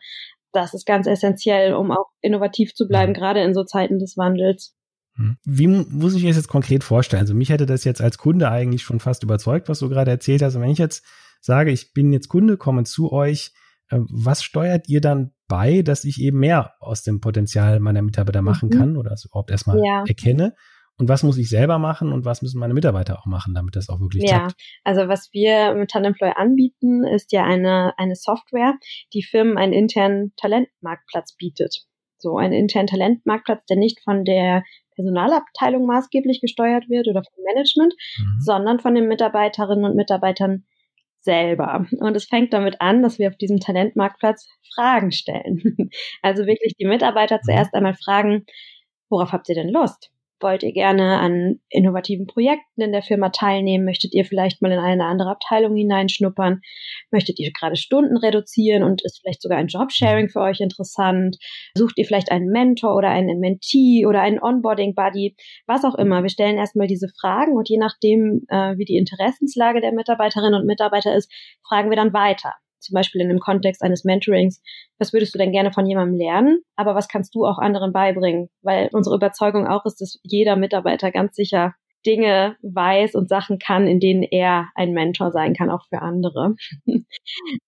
Das 0.52 0.74
ist 0.74 0.86
ganz 0.86 1.06
essentiell, 1.06 1.74
um 1.74 1.90
auch 1.90 2.06
innovativ 2.20 2.74
zu 2.74 2.86
bleiben, 2.86 3.14
gerade 3.14 3.42
in 3.42 3.54
so 3.54 3.64
Zeiten 3.64 3.98
des 3.98 4.16
Wandels. 4.16 4.74
Hm. 5.16 5.36
Wie 5.44 5.66
muss 5.66 6.14
ich 6.14 6.22
mir 6.22 6.30
das 6.30 6.36
jetzt 6.36 6.48
konkret 6.48 6.84
vorstellen? 6.84 7.20
Also 7.20 7.34
mich 7.34 7.50
hätte 7.50 7.66
das 7.66 7.84
jetzt 7.84 8.00
als 8.00 8.18
Kunde 8.18 8.50
eigentlich 8.50 8.82
schon 8.82 9.00
fast 9.00 9.22
überzeugt, 9.22 9.68
was 9.68 9.80
du 9.80 9.88
gerade 9.88 10.10
erzählt 10.10 10.42
hast. 10.42 10.54
Und 10.54 10.62
wenn 10.62 10.70
ich 10.70 10.78
jetzt 10.78 11.04
sage, 11.40 11.70
ich 11.70 11.92
bin 11.92 12.12
jetzt 12.12 12.28
Kunde, 12.28 12.56
komme 12.56 12.84
zu 12.84 13.12
euch, 13.12 13.52
äh, 13.88 13.98
was 14.10 14.42
steuert 14.42 14.88
ihr 14.88 15.00
dann 15.00 15.32
bei, 15.48 15.82
dass 15.82 16.04
ich 16.04 16.20
eben 16.20 16.38
mehr 16.38 16.74
aus 16.80 17.02
dem 17.02 17.20
Potenzial 17.20 17.80
meiner 17.80 18.02
Mitarbeiter 18.02 18.42
machen 18.42 18.70
mhm. 18.70 18.78
kann 18.78 18.96
oder 18.96 19.10
das 19.10 19.24
überhaupt 19.24 19.50
erstmal 19.50 19.78
ja. 19.84 20.04
erkenne? 20.06 20.54
Und 20.98 21.08
was 21.08 21.22
muss 21.22 21.38
ich 21.38 21.48
selber 21.48 21.78
machen 21.78 22.12
und 22.12 22.24
was 22.24 22.42
müssen 22.42 22.60
meine 22.60 22.74
Mitarbeiter 22.74 23.18
auch 23.18 23.26
machen, 23.26 23.54
damit 23.54 23.76
das 23.76 23.88
auch 23.88 24.00
wirklich 24.00 24.24
ja, 24.24 24.40
klappt? 24.40 24.54
also 24.84 25.08
was 25.08 25.30
wir 25.32 25.74
mit 25.74 25.90
Talentemploy 25.90 26.32
anbieten, 26.36 27.04
ist 27.04 27.32
ja 27.32 27.44
eine, 27.44 27.92
eine 27.96 28.14
Software, 28.14 28.74
die 29.12 29.22
Firmen 29.22 29.56
einen 29.56 29.72
internen 29.72 30.32
Talentmarktplatz 30.36 31.34
bietet. 31.36 31.86
So 32.18 32.36
einen 32.36 32.52
internen 32.52 32.86
Talentmarktplatz, 32.86 33.64
der 33.66 33.78
nicht 33.78 34.00
von 34.04 34.24
der 34.24 34.62
Personalabteilung 34.94 35.86
maßgeblich 35.86 36.40
gesteuert 36.40 36.88
wird 36.88 37.08
oder 37.08 37.22
vom 37.22 37.44
Management, 37.44 37.94
mhm. 38.18 38.40
sondern 38.40 38.80
von 38.80 38.94
den 38.94 39.08
Mitarbeiterinnen 39.08 39.84
und 39.84 39.96
Mitarbeitern 39.96 40.64
selber. 41.20 41.86
Und 41.98 42.16
es 42.16 42.24
fängt 42.24 42.52
damit 42.52 42.80
an, 42.80 43.02
dass 43.02 43.18
wir 43.18 43.28
auf 43.28 43.36
diesem 43.36 43.60
Talentmarktplatz 43.60 44.48
Fragen 44.74 45.12
stellen. 45.12 45.62
Also 46.22 46.46
wirklich 46.46 46.74
die 46.78 46.86
Mitarbeiter 46.86 47.36
mhm. 47.36 47.44
zuerst 47.44 47.74
einmal 47.74 47.94
fragen, 47.94 48.44
worauf 49.08 49.32
habt 49.32 49.48
ihr 49.48 49.54
denn 49.54 49.68
Lust? 49.68 50.10
Wollt 50.42 50.62
ihr 50.62 50.72
gerne 50.72 51.18
an 51.18 51.60
innovativen 51.68 52.26
Projekten 52.26 52.80
in 52.80 52.92
der 52.92 53.02
Firma 53.02 53.30
teilnehmen? 53.30 53.84
Möchtet 53.84 54.12
ihr 54.12 54.24
vielleicht 54.24 54.60
mal 54.60 54.72
in 54.72 54.78
eine 54.78 55.04
andere 55.04 55.30
Abteilung 55.30 55.76
hineinschnuppern? 55.76 56.60
Möchtet 57.10 57.38
ihr 57.38 57.52
gerade 57.52 57.76
Stunden 57.76 58.16
reduzieren 58.16 58.82
und 58.82 59.02
ist 59.04 59.20
vielleicht 59.20 59.42
sogar 59.42 59.58
ein 59.58 59.68
Jobsharing 59.68 60.28
für 60.28 60.40
euch 60.40 60.60
interessant? 60.60 61.36
Sucht 61.76 61.96
ihr 61.98 62.04
vielleicht 62.04 62.30
einen 62.30 62.48
Mentor 62.48 62.96
oder 62.96 63.10
einen 63.10 63.38
Mentee 63.38 64.06
oder 64.06 64.22
einen 64.22 64.42
Onboarding-Buddy? 64.42 65.36
Was 65.66 65.84
auch 65.84 65.94
immer. 65.94 66.22
Wir 66.22 66.30
stellen 66.30 66.58
erstmal 66.58 66.88
diese 66.88 67.08
Fragen 67.20 67.56
und 67.56 67.68
je 67.68 67.78
nachdem, 67.78 68.44
äh, 68.48 68.76
wie 68.76 68.84
die 68.84 68.96
Interessenslage 68.96 69.80
der 69.80 69.92
Mitarbeiterinnen 69.92 70.60
und 70.60 70.66
Mitarbeiter 70.66 71.14
ist, 71.14 71.32
fragen 71.66 71.90
wir 71.90 71.96
dann 71.96 72.12
weiter 72.12 72.54
zum 72.82 72.94
Beispiel 72.94 73.20
in 73.20 73.28
dem 73.28 73.40
Kontext 73.40 73.82
eines 73.82 74.04
Mentorings, 74.04 74.62
was 74.98 75.12
würdest 75.12 75.34
du 75.34 75.38
denn 75.38 75.52
gerne 75.52 75.72
von 75.72 75.86
jemandem 75.86 76.18
lernen, 76.18 76.62
aber 76.76 76.94
was 76.94 77.08
kannst 77.08 77.34
du 77.34 77.44
auch 77.46 77.58
anderen 77.58 77.92
beibringen? 77.92 78.48
Weil 78.62 78.88
unsere 78.92 79.16
Überzeugung 79.16 79.66
auch 79.66 79.84
ist, 79.86 80.00
dass 80.00 80.18
jeder 80.22 80.56
Mitarbeiter 80.56 81.10
ganz 81.10 81.34
sicher 81.34 81.74
Dinge 82.04 82.56
weiß 82.62 83.14
und 83.14 83.28
Sachen 83.28 83.58
kann, 83.58 83.86
in 83.86 84.00
denen 84.00 84.22
er 84.22 84.68
ein 84.74 84.92
Mentor 84.92 85.30
sein 85.30 85.54
kann, 85.54 85.70
auch 85.70 85.86
für 85.88 86.02
andere. 86.02 86.54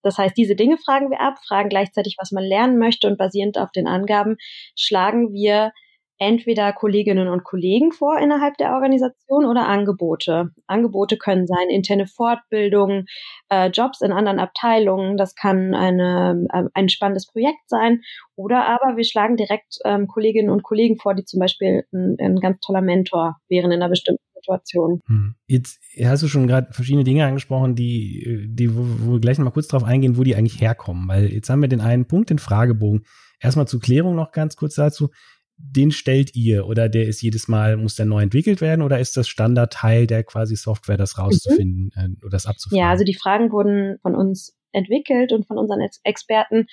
Das 0.02 0.18
heißt, 0.18 0.36
diese 0.36 0.54
Dinge 0.54 0.76
fragen 0.78 1.10
wir 1.10 1.20
ab, 1.20 1.34
fragen 1.46 1.68
gleichzeitig, 1.68 2.16
was 2.18 2.32
man 2.32 2.44
lernen 2.44 2.78
möchte 2.78 3.06
und 3.06 3.18
basierend 3.18 3.58
auf 3.58 3.70
den 3.72 3.86
Angaben 3.86 4.36
schlagen 4.76 5.32
wir 5.32 5.72
entweder 6.18 6.72
Kolleginnen 6.72 7.28
und 7.28 7.44
Kollegen 7.44 7.92
vor 7.92 8.18
innerhalb 8.18 8.56
der 8.56 8.72
Organisation 8.72 9.46
oder 9.46 9.66
Angebote. 9.66 10.50
Angebote 10.66 11.16
können 11.16 11.46
sein 11.46 11.68
interne 11.70 12.06
Fortbildung, 12.06 13.06
äh, 13.50 13.68
Jobs 13.68 14.00
in 14.00 14.12
anderen 14.12 14.38
Abteilungen, 14.38 15.16
das 15.16 15.34
kann 15.34 15.74
eine, 15.74 16.46
äh, 16.52 16.64
ein 16.74 16.88
spannendes 16.88 17.26
Projekt 17.26 17.68
sein 17.68 18.00
oder 18.36 18.66
aber 18.66 18.96
wir 18.96 19.04
schlagen 19.04 19.36
direkt 19.36 19.78
ähm, 19.84 20.06
Kolleginnen 20.06 20.50
und 20.50 20.62
Kollegen 20.62 20.96
vor, 20.96 21.14
die 21.14 21.24
zum 21.24 21.40
Beispiel 21.40 21.84
ein, 21.92 22.16
ein 22.20 22.36
ganz 22.36 22.60
toller 22.60 22.82
Mentor 22.82 23.36
wären 23.48 23.72
in 23.72 23.82
einer 23.82 23.90
bestimmten 23.90 24.24
Situation. 24.44 25.00
Hm. 25.06 25.34
Jetzt 25.46 25.80
hast 26.02 26.22
du 26.22 26.28
schon 26.28 26.46
gerade 26.46 26.72
verschiedene 26.72 27.04
Dinge 27.04 27.24
angesprochen, 27.26 27.74
die, 27.74 28.46
die 28.48 28.74
wo, 28.74 28.82
wo 28.84 29.12
wir 29.12 29.20
gleich 29.20 29.38
noch 29.38 29.44
mal 29.44 29.50
kurz 29.50 29.68
drauf 29.68 29.84
eingehen, 29.84 30.16
wo 30.16 30.22
die 30.22 30.36
eigentlich 30.36 30.60
herkommen. 30.60 31.08
Weil 31.08 31.32
jetzt 31.32 31.50
haben 31.50 31.62
wir 31.62 31.68
den 31.68 31.80
einen 31.80 32.06
Punkt, 32.06 32.30
den 32.30 32.38
Fragebogen. 32.38 33.04
Erstmal 33.40 33.68
zur 33.68 33.80
Klärung 33.80 34.14
noch 34.14 34.32
ganz 34.32 34.56
kurz 34.56 34.74
dazu 34.74 35.10
den 35.56 35.92
stellt 35.92 36.34
ihr 36.34 36.66
oder 36.66 36.88
der 36.88 37.06
ist 37.06 37.22
jedes 37.22 37.48
Mal, 37.48 37.76
muss 37.76 37.96
der 37.96 38.06
neu 38.06 38.22
entwickelt 38.22 38.60
werden 38.60 38.82
oder 38.82 38.98
ist 38.98 39.16
das 39.16 39.28
Standardteil 39.28 40.06
der 40.06 40.24
quasi 40.24 40.56
Software, 40.56 40.96
das 40.96 41.18
rauszufinden 41.18 41.90
mhm. 41.94 42.16
äh, 42.20 42.24
oder 42.24 42.30
das 42.30 42.46
abzufragen? 42.46 42.82
Ja, 42.82 42.90
also 42.90 43.04
die 43.04 43.14
Fragen 43.14 43.52
wurden 43.52 43.98
von 44.02 44.14
uns 44.14 44.56
entwickelt 44.72 45.32
und 45.32 45.46
von 45.46 45.58
unseren 45.58 45.80
Experten 46.02 46.66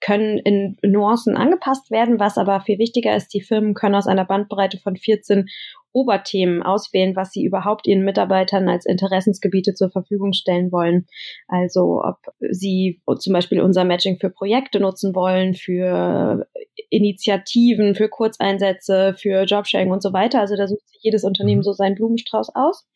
können 0.00 0.38
in 0.38 0.76
Nuancen 0.82 1.36
angepasst 1.36 1.90
werden. 1.90 2.18
Was 2.18 2.38
aber 2.38 2.60
viel 2.60 2.78
wichtiger 2.78 3.14
ist, 3.14 3.34
die 3.34 3.40
Firmen 3.40 3.74
können 3.74 3.94
aus 3.94 4.06
einer 4.06 4.24
Bandbreite 4.24 4.78
von 4.78 4.96
14 4.96 5.48
Oberthemen 5.92 6.62
auswählen, 6.62 7.16
was 7.16 7.32
sie 7.32 7.44
überhaupt 7.44 7.86
ihren 7.86 8.04
Mitarbeitern 8.04 8.68
als 8.68 8.86
Interessensgebiete 8.86 9.74
zur 9.74 9.90
Verfügung 9.90 10.32
stellen 10.32 10.70
wollen. 10.70 11.06
Also 11.48 12.02
ob 12.04 12.18
sie 12.50 13.00
zum 13.18 13.32
Beispiel 13.32 13.60
unser 13.60 13.84
Matching 13.84 14.18
für 14.18 14.30
Projekte 14.30 14.80
nutzen 14.80 15.14
wollen, 15.14 15.54
für 15.54 16.46
Initiativen, 16.90 17.94
für 17.94 18.08
Kurzeinsätze, 18.08 19.14
für 19.18 19.44
Jobsharing 19.44 19.90
und 19.90 20.02
so 20.02 20.12
weiter. 20.12 20.40
Also 20.40 20.56
da 20.56 20.68
sucht 20.68 20.86
sich 20.88 21.00
jedes 21.02 21.24
Unternehmen 21.24 21.60
mhm. 21.60 21.64
so 21.64 21.72
seinen 21.72 21.96
Blumenstrauß 21.96 22.54
aus 22.54 22.86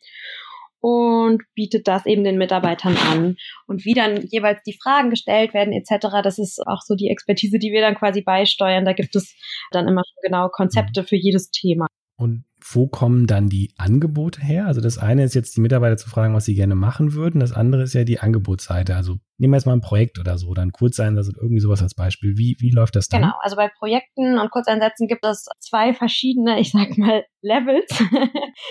und 0.87 1.43
bietet 1.55 1.89
das 1.89 2.05
eben 2.05 2.25
den 2.25 2.37
Mitarbeitern 2.37 2.95
an. 2.99 3.37
Und 3.67 3.87
wie 3.87 3.95
dann 3.95 4.21
jeweils 4.27 4.63
die 4.65 4.77
Fragen 4.79 5.09
gestellt 5.09 5.55
werden 5.55 5.73
etc., 5.73 6.21
das 6.23 6.39
ist 6.39 6.61
auch 6.67 6.83
so 6.83 6.95
die 6.95 7.09
Expertise, 7.09 7.59
die 7.59 7.73
wir 7.73 7.81
dann 7.81 7.95
quasi 7.95 8.21
beisteuern. 8.21 8.85
Da 8.85 8.93
gibt 8.93 9.17
es 9.17 9.35
dann 9.71 9.89
immer 9.89 10.03
schon 10.05 10.31
genau 10.31 10.51
Konzepte 10.51 11.03
für 11.03 11.17
jedes 11.17 11.51
Thema. 11.51 11.87
Und 12.19 12.45
wo 12.73 12.87
kommen 12.87 13.27
dann 13.27 13.49
die 13.49 13.73
Angebote 13.77 14.41
her? 14.41 14.67
Also 14.67 14.81
das 14.81 14.97
eine 14.97 15.25
ist 15.25 15.35
jetzt 15.35 15.55
die 15.57 15.61
Mitarbeiter 15.61 15.99
zu 15.99 16.09
fragen, 16.09 16.35
was 16.35 16.47
sie 16.47 16.55
gerne 16.55 16.75
machen 16.75 17.13
würden. 17.13 17.41
Das 17.41 17.53
andere 17.53 17.83
ist 17.83 17.93
ja 17.93 18.05
die 18.05 18.21
Angebotsseite. 18.21 18.97
Also 18.97 19.17
nehmen 19.37 19.53
wir 19.53 19.59
jetzt 19.59 19.67
mal 19.67 19.75
ein 19.75 19.83
Projekt 19.83 20.19
oder 20.19 20.39
so, 20.39 20.55
dann 20.55 20.73
Kurzeinsatz 20.73 21.29
oder 21.29 21.43
irgendwie 21.43 21.61
sowas 21.61 21.83
als 21.83 21.95
Beispiel. 21.95 22.39
Wie, 22.39 22.57
wie 22.61 22.71
läuft 22.71 22.97
das 22.97 23.09
dann? 23.09 23.21
Genau, 23.21 23.35
also 23.41 23.57
bei 23.57 23.69
Projekten 23.69 24.39
und 24.39 24.51
Kurzeinsätzen 24.51 25.09
gibt 25.09 25.27
es 25.27 25.47
zwei 25.61 25.93
verschiedene, 25.93 26.59
ich 26.59 26.73
sag 26.73 26.97
mal, 26.97 27.25
Levels. 27.43 28.01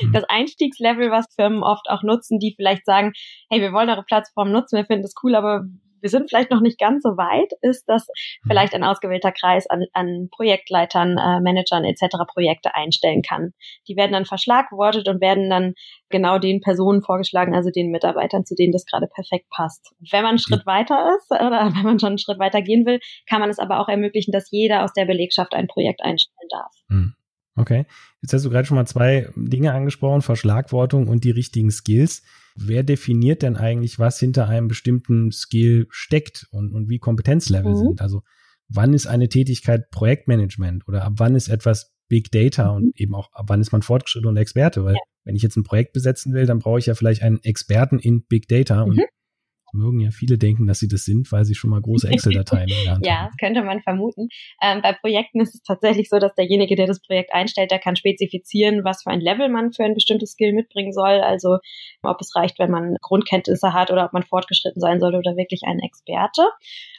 Mhm. 0.01 0.13
Das 0.13 0.23
Einstiegslevel, 0.27 1.11
was 1.11 1.27
Firmen 1.35 1.61
oft 1.61 1.87
auch 1.89 2.01
nutzen, 2.03 2.39
die 2.39 2.53
vielleicht 2.55 2.85
sagen, 2.85 3.11
hey, 3.49 3.61
wir 3.61 3.73
wollen 3.73 3.89
eure 3.89 4.03
Plattform 4.03 4.51
nutzen, 4.51 4.77
wir 4.77 4.85
finden 4.85 5.03
das 5.03 5.13
cool, 5.23 5.35
aber 5.35 5.65
wir 6.03 6.09
sind 6.09 6.29
vielleicht 6.29 6.51
noch 6.51 6.61
nicht 6.61 6.77
ganz 6.77 7.01
so 7.01 7.11
weit, 7.17 7.51
ist, 7.61 7.85
dass 7.87 8.07
mhm. 8.07 8.49
vielleicht 8.49 8.75
ein 8.75 8.83
ausgewählter 8.83 9.31
Kreis 9.31 9.67
an, 9.67 9.85
an 9.93 10.27
Projektleitern, 10.31 11.17
äh, 11.17 11.39
Managern 11.39 11.85
etc. 11.85 12.17
Projekte 12.31 12.75
einstellen 12.75 13.21
kann. 13.21 13.53
Die 13.87 13.95
werden 13.95 14.11
dann 14.11 14.25
verschlagwortet 14.25 15.07
und 15.07 15.21
werden 15.21 15.49
dann 15.49 15.73
genau 16.09 16.37
den 16.39 16.59
Personen 16.59 17.01
vorgeschlagen, 17.01 17.55
also 17.55 17.71
den 17.71 17.89
Mitarbeitern, 17.89 18.45
zu 18.45 18.53
denen 18.53 18.73
das 18.73 18.85
gerade 18.85 19.07
perfekt 19.07 19.49
passt. 19.49 19.93
Wenn 20.11 20.21
man 20.21 20.31
einen 20.31 20.39
Schritt 20.39 20.65
weiter 20.65 21.15
ist 21.17 21.31
oder 21.31 21.71
wenn 21.73 21.83
man 21.83 21.99
schon 21.99 22.09
einen 22.09 22.17
Schritt 22.17 22.37
weiter 22.37 22.61
gehen 22.61 22.85
will, 22.85 22.99
kann 23.27 23.39
man 23.39 23.49
es 23.49 23.57
aber 23.57 23.79
auch 23.79 23.87
ermöglichen, 23.87 24.31
dass 24.31 24.51
jeder 24.51 24.83
aus 24.83 24.91
der 24.93 25.05
Belegschaft 25.05 25.53
ein 25.53 25.67
Projekt 25.67 26.03
einstellen 26.03 26.49
darf. 26.49 26.71
Mhm. 26.89 27.15
Okay. 27.55 27.85
Jetzt 28.21 28.33
hast 28.33 28.45
du 28.45 28.49
gerade 28.49 28.65
schon 28.65 28.75
mal 28.75 28.87
zwei 28.87 29.29
Dinge 29.35 29.73
angesprochen, 29.73 30.21
Verschlagwortung 30.21 31.07
und 31.07 31.23
die 31.23 31.31
richtigen 31.31 31.71
Skills. 31.71 32.23
Wer 32.55 32.83
definiert 32.83 33.41
denn 33.41 33.55
eigentlich, 33.55 33.99
was 33.99 34.19
hinter 34.19 34.47
einem 34.47 34.67
bestimmten 34.67 35.31
Skill 35.31 35.87
steckt 35.89 36.47
und, 36.51 36.71
und 36.73 36.89
wie 36.89 36.99
Kompetenzlevel 36.99 37.73
mhm. 37.73 37.77
sind? 37.77 38.01
Also 38.01 38.23
wann 38.69 38.93
ist 38.93 39.07
eine 39.07 39.29
Tätigkeit 39.29 39.89
Projektmanagement 39.89 40.87
oder 40.87 41.03
ab 41.03 41.13
wann 41.17 41.35
ist 41.35 41.49
etwas 41.49 41.93
Big 42.07 42.31
Data 42.31 42.69
und 42.69 42.85
mhm. 42.85 42.93
eben 42.95 43.15
auch 43.15 43.31
ab 43.33 43.45
wann 43.47 43.61
ist 43.61 43.71
man 43.71 43.81
Fortgeschritten 43.81 44.29
und 44.29 44.37
Experte? 44.37 44.83
Weil 44.83 44.95
ja. 44.95 45.01
wenn 45.23 45.35
ich 45.35 45.41
jetzt 45.41 45.57
ein 45.57 45.63
Projekt 45.63 45.93
besetzen 45.93 46.33
will, 46.33 46.45
dann 46.45 46.59
brauche 46.59 46.79
ich 46.79 46.85
ja 46.85 46.95
vielleicht 46.95 47.23
einen 47.23 47.41
Experten 47.43 47.99
in 47.99 48.23
Big 48.25 48.47
Data 48.47 48.85
mhm. 48.85 48.99
Mögen 49.73 49.99
ja 49.99 50.11
viele 50.11 50.37
denken, 50.37 50.67
dass 50.67 50.79
sie 50.79 50.87
das 50.87 51.05
sind, 51.05 51.31
weil 51.31 51.45
sie 51.45 51.55
schon 51.55 51.69
mal 51.69 51.81
große 51.81 52.07
Excel-Dateien 52.07 52.69
in 52.69 52.83
der 52.83 52.93
Hand 52.93 53.05
Ja, 53.05 53.27
das 53.27 53.37
könnte 53.37 53.63
man 53.63 53.81
vermuten. 53.81 54.29
Ähm, 54.61 54.81
bei 54.81 54.93
Projekten 54.93 55.41
ist 55.41 55.55
es 55.55 55.63
tatsächlich 55.63 56.09
so, 56.09 56.19
dass 56.19 56.35
derjenige, 56.35 56.75
der 56.75 56.87
das 56.87 57.01
Projekt 57.01 57.33
einstellt, 57.33 57.71
der 57.71 57.79
kann 57.79 57.95
spezifizieren, 57.95 58.83
was 58.83 59.03
für 59.03 59.09
ein 59.09 59.21
Level 59.21 59.49
man 59.49 59.73
für 59.73 59.83
ein 59.83 59.93
bestimmtes 59.93 60.31
Skill 60.31 60.53
mitbringen 60.53 60.93
soll. 60.93 61.21
Also 61.21 61.57
ob 62.03 62.21
es 62.21 62.35
reicht, 62.35 62.59
wenn 62.59 62.71
man 62.71 62.95
Grundkenntnisse 63.01 63.73
hat 63.73 63.91
oder 63.91 64.05
ob 64.05 64.13
man 64.13 64.23
fortgeschritten 64.23 64.79
sein 64.79 64.99
soll 64.99 65.15
oder 65.15 65.35
wirklich 65.35 65.61
ein 65.65 65.79
Experte. 65.79 66.43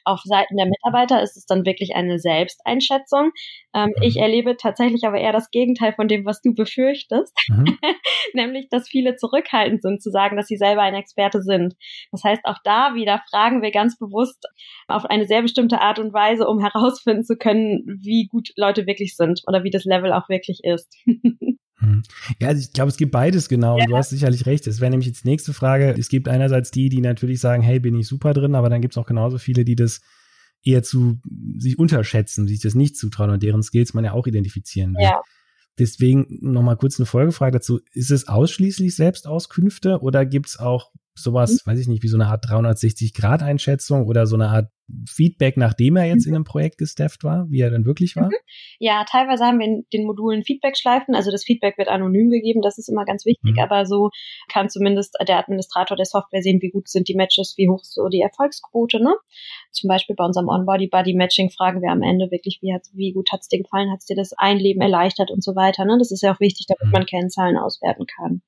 Auf 0.05 0.21
Seiten 0.25 0.57
der 0.57 0.67
Mitarbeiter 0.67 1.23
ist 1.23 1.37
es 1.37 1.47
dann 1.47 1.65
wirklich 1.65 1.95
eine 1.95 2.19
Selbsteinschätzung. 2.19 3.33
Ähm, 3.75 3.93
mhm. 3.97 4.03
Ich 4.03 4.19
erlebe 4.19 4.57
tatsächlich 4.57 5.05
aber 5.05 5.19
eher 5.19 5.33
das 5.33 5.51
Gegenteil 5.51 5.95
von 5.95 6.09
dem, 6.09 6.27
was 6.27 6.43
du 6.43 6.55
befürchtest, 6.55 7.35
mhm. 7.49 7.79
nämlich, 8.35 8.69
dass 8.69 8.89
viele 8.89 9.17
zurückhaltend 9.17 9.83
sind 9.83 10.03
zu 10.03 10.11
sagen, 10.11 10.37
dass 10.37 10.47
sie 10.47 10.57
selber 10.57 10.83
ein 10.83 10.95
Experte 10.95 11.43
sind. 11.43 11.75
Das 12.13 12.23
heißt, 12.23 12.45
auch 12.45 12.59
da 12.65 12.95
wieder 12.95 13.23
fragen 13.31 13.63
wir 13.63 13.71
ganz 13.71 13.99
bewusst 13.99 14.45
auf 14.89 15.05
eine 15.05 15.27
sehr 15.27 15.43
bestimmte 15.43 15.81
Art 15.81 15.99
und 15.99 16.13
Weise, 16.13 16.47
um 16.47 16.61
herausfinden 16.61 17.25
zu 17.25 17.37
können, 17.37 17.85
wie 18.01 18.27
gut 18.27 18.51
Leute 18.57 18.87
wirklich 18.87 19.17
sind 19.17 19.43
oder 19.47 19.65
wie 19.65 19.71
das 19.71 19.85
Level 19.85 20.13
auch 20.13 20.29
wirklich 20.29 20.61
ist. 20.63 20.95
Mhm. 21.07 22.03
Ja, 22.41 22.49
also 22.49 22.61
ich 22.61 22.73
glaube, 22.73 22.89
es 22.89 22.97
gibt 22.97 23.13
beides 23.13 23.49
genau. 23.49 23.79
Ja. 23.79 23.85
Du 23.85 23.97
hast 23.97 24.09
sicherlich 24.09 24.47
recht. 24.47 24.67
Es 24.67 24.81
wäre 24.81 24.91
nämlich 24.91 25.09
jetzt 25.09 25.25
die 25.25 25.29
nächste 25.29 25.53
Frage. 25.53 25.95
Es 25.99 26.09
gibt 26.09 26.29
einerseits 26.29 26.71
die, 26.71 26.89
die 26.89 27.03
natürlich 27.03 27.41
sagen, 27.41 27.63
hey, 27.63 27.79
bin 27.79 27.99
ich 27.99 28.07
super 28.07 28.33
drin, 28.33 28.55
aber 28.55 28.71
dann 28.71 28.81
gibt 28.81 28.95
es 28.95 28.99
auch 28.99 29.07
genauso 29.07 29.37
viele, 29.37 29.67
die 29.67 29.75
das 29.75 30.01
eher 30.63 30.83
zu 30.83 31.21
sich 31.59 31.79
unterschätzen, 31.79 32.47
sich 32.47 32.61
das 32.61 32.75
nicht 32.75 32.97
zutrauen 32.97 33.31
und 33.31 33.43
deren 33.43 33.63
Skills 33.63 33.93
man 33.93 34.05
ja 34.05 34.13
auch 34.13 34.27
identifizieren 34.27 34.95
will. 34.95 35.03
Ja. 35.03 35.21
Deswegen 35.79 36.39
nochmal 36.41 36.77
kurz 36.77 36.99
eine 36.99 37.07
Folgefrage 37.07 37.53
dazu. 37.53 37.81
Ist 37.93 38.11
es 38.11 38.29
ausschließlich 38.29 38.95
Selbstauskünfte 38.95 40.01
oder 40.01 40.25
gibt 40.25 40.47
es 40.47 40.59
auch 40.59 40.93
sowas, 41.15 41.53
mhm. 41.65 41.71
weiß 41.71 41.81
ich 41.81 41.89
nicht, 41.89 42.03
wie 42.03 42.09
so 42.09 42.17
eine 42.17 42.27
Art 42.27 42.45
360-Grad-Einschätzung 42.45 44.07
oder 44.07 44.27
so 44.27 44.37
eine 44.37 44.49
Art 44.49 44.69
Feedback, 45.09 45.57
nachdem 45.57 45.97
er 45.97 46.05
jetzt 46.05 46.27
mhm. 46.27 46.33
in 46.33 46.37
einem 46.37 46.45
Projekt 46.45 46.77
gestafft 46.79 47.25
war, 47.25 47.47
wie 47.49 47.61
er 47.61 47.71
dann 47.71 47.87
wirklich 47.87 48.17
war? 48.17 48.27
Mhm. 48.27 48.35
Ja, 48.79 49.05
teilweise 49.09 49.45
haben 49.45 49.59
wir 49.59 49.67
in 49.67 49.87
den 49.93 50.05
Modulen 50.05 50.43
Feedback-Schleifen. 50.43 51.15
Also 51.15 51.31
das 51.31 51.45
Feedback 51.45 51.79
wird 51.79 51.89
anonym 51.89 52.31
gegeben, 52.31 52.61
das 52.61 52.79
ist 52.79 52.89
immer 52.89 53.05
ganz 53.05 53.25
wichtig, 53.25 53.55
mhm. 53.55 53.59
aber 53.59 53.87
so 53.87 54.11
kann 54.49 54.69
zumindest 54.69 55.17
der 55.27 55.39
Administrator 55.39 55.97
der 55.97 56.07
Software 56.07 56.43
sehen, 56.43 56.61
wie 56.61 56.71
gut 56.71 56.89
sind 56.89 57.09
die 57.09 57.15
Matches, 57.15 57.55
wie 57.57 57.69
hoch 57.69 57.81
ist 57.81 57.95
so 57.95 58.09
die 58.09 58.21
Erfolgsquote. 58.21 59.03
Ne? 59.03 59.15
Zum 59.71 59.89
Beispiel 59.89 60.17
bei 60.17 60.25
unserem 60.25 60.49
On-Body-Buddy-Matching 60.49 61.51
fragen 61.51 61.81
wir 61.81 61.91
am 61.91 62.03
Ende 62.03 62.31
wirklich, 62.31 62.59
wie, 62.61 62.75
hat's, 62.75 62.91
wie 62.95 63.13
gut 63.13 63.33
hat 63.33 63.41
es 63.41 63.49
dir 63.49 63.63
gefallen, 63.63 63.91
hat 63.91 64.01
es 64.01 64.07
dir 64.07 64.17
das 64.17 64.33
Einleben 64.37 64.83
erleichtert 64.83 65.31
und 65.31 65.43
so 65.43 65.57
weiter. 65.57 65.85
Ne? 65.85 65.97
Das 65.99 66.11
ist 66.11 66.23
ja 66.23 66.35
auch 66.35 66.41
wichtig, 66.41 66.67
damit 66.67 66.93
man 66.93 67.07
Kennzahlen 67.07 67.57
auswerten 67.57 68.07
kann. 68.07 68.43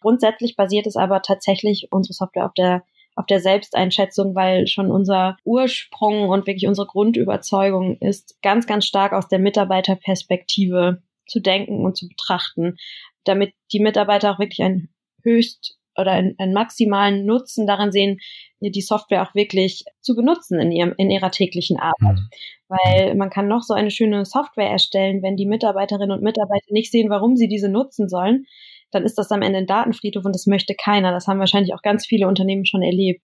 Grundsätzlich 0.00 0.56
basiert 0.56 0.86
es 0.86 0.96
aber 0.96 1.22
tatsächlich 1.22 1.88
unsere 1.90 2.14
Software 2.14 2.46
auf 2.46 2.54
der 2.54 2.84
auf 3.18 3.26
der 3.26 3.40
Selbsteinschätzung, 3.40 4.36
weil 4.36 4.68
schon 4.68 4.92
unser 4.92 5.36
Ursprung 5.44 6.28
und 6.28 6.46
wirklich 6.46 6.68
unsere 6.68 6.86
Grundüberzeugung 6.86 7.98
ist, 7.98 8.40
ganz, 8.42 8.68
ganz 8.68 8.86
stark 8.86 9.12
aus 9.12 9.26
der 9.26 9.40
Mitarbeiterperspektive 9.40 11.02
zu 11.26 11.40
denken 11.40 11.84
und 11.84 11.96
zu 11.96 12.06
betrachten, 12.06 12.76
damit 13.24 13.54
die 13.72 13.80
Mitarbeiter 13.80 14.32
auch 14.32 14.38
wirklich 14.38 14.62
ein 14.62 14.88
höchst 15.24 15.78
oder 15.96 16.12
einen, 16.12 16.36
einen 16.38 16.52
maximalen 16.52 17.26
Nutzen 17.26 17.66
daran 17.66 17.90
sehen, 17.90 18.20
die 18.60 18.80
Software 18.80 19.22
auch 19.22 19.34
wirklich 19.34 19.84
zu 20.00 20.14
benutzen 20.14 20.60
in, 20.60 20.70
ihrem, 20.70 20.94
in 20.96 21.10
ihrer 21.10 21.32
täglichen 21.32 21.78
Arbeit. 21.78 22.18
Mhm. 22.18 22.28
Weil 22.68 23.14
man 23.16 23.30
kann 23.30 23.48
noch 23.48 23.62
so 23.62 23.74
eine 23.74 23.90
schöne 23.90 24.24
Software 24.24 24.70
erstellen, 24.70 25.22
wenn 25.22 25.36
die 25.36 25.46
Mitarbeiterinnen 25.46 26.16
und 26.16 26.22
Mitarbeiter 26.22 26.66
nicht 26.70 26.92
sehen, 26.92 27.10
warum 27.10 27.34
sie 27.36 27.48
diese 27.48 27.68
nutzen 27.68 28.08
sollen, 28.08 28.46
dann 28.90 29.04
ist 29.04 29.18
das 29.18 29.30
am 29.30 29.42
Ende 29.42 29.58
ein 29.58 29.66
Datenfriedhof 29.66 30.24
und 30.24 30.34
das 30.34 30.46
möchte 30.46 30.74
keiner. 30.74 31.12
Das 31.12 31.26
haben 31.26 31.38
wahrscheinlich 31.38 31.74
auch 31.74 31.82
ganz 31.82 32.06
viele 32.06 32.26
Unternehmen 32.26 32.64
schon 32.64 32.82
erlebt. 32.82 33.22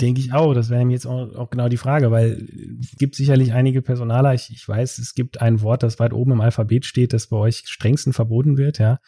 Denke 0.00 0.20
ich 0.20 0.32
auch. 0.32 0.54
Das 0.54 0.70
wäre 0.70 0.84
mir 0.84 0.92
jetzt 0.92 1.06
auch, 1.06 1.34
auch, 1.34 1.50
genau 1.50 1.68
die 1.68 1.76
Frage, 1.76 2.10
weil 2.10 2.46
es 2.80 2.96
gibt 2.96 3.16
sicherlich 3.16 3.52
einige 3.52 3.82
Personaler. 3.82 4.34
Ich, 4.34 4.50
ich 4.50 4.66
weiß, 4.66 4.98
es 4.98 5.14
gibt 5.14 5.40
ein 5.42 5.60
Wort, 5.60 5.82
das 5.82 5.98
weit 5.98 6.12
oben 6.12 6.32
im 6.32 6.40
Alphabet 6.40 6.86
steht, 6.86 7.12
das 7.12 7.28
bei 7.28 7.36
euch 7.36 7.64
strengsten 7.66 8.12
verboten 8.12 8.56
wird, 8.56 8.78
ja. 8.78 8.98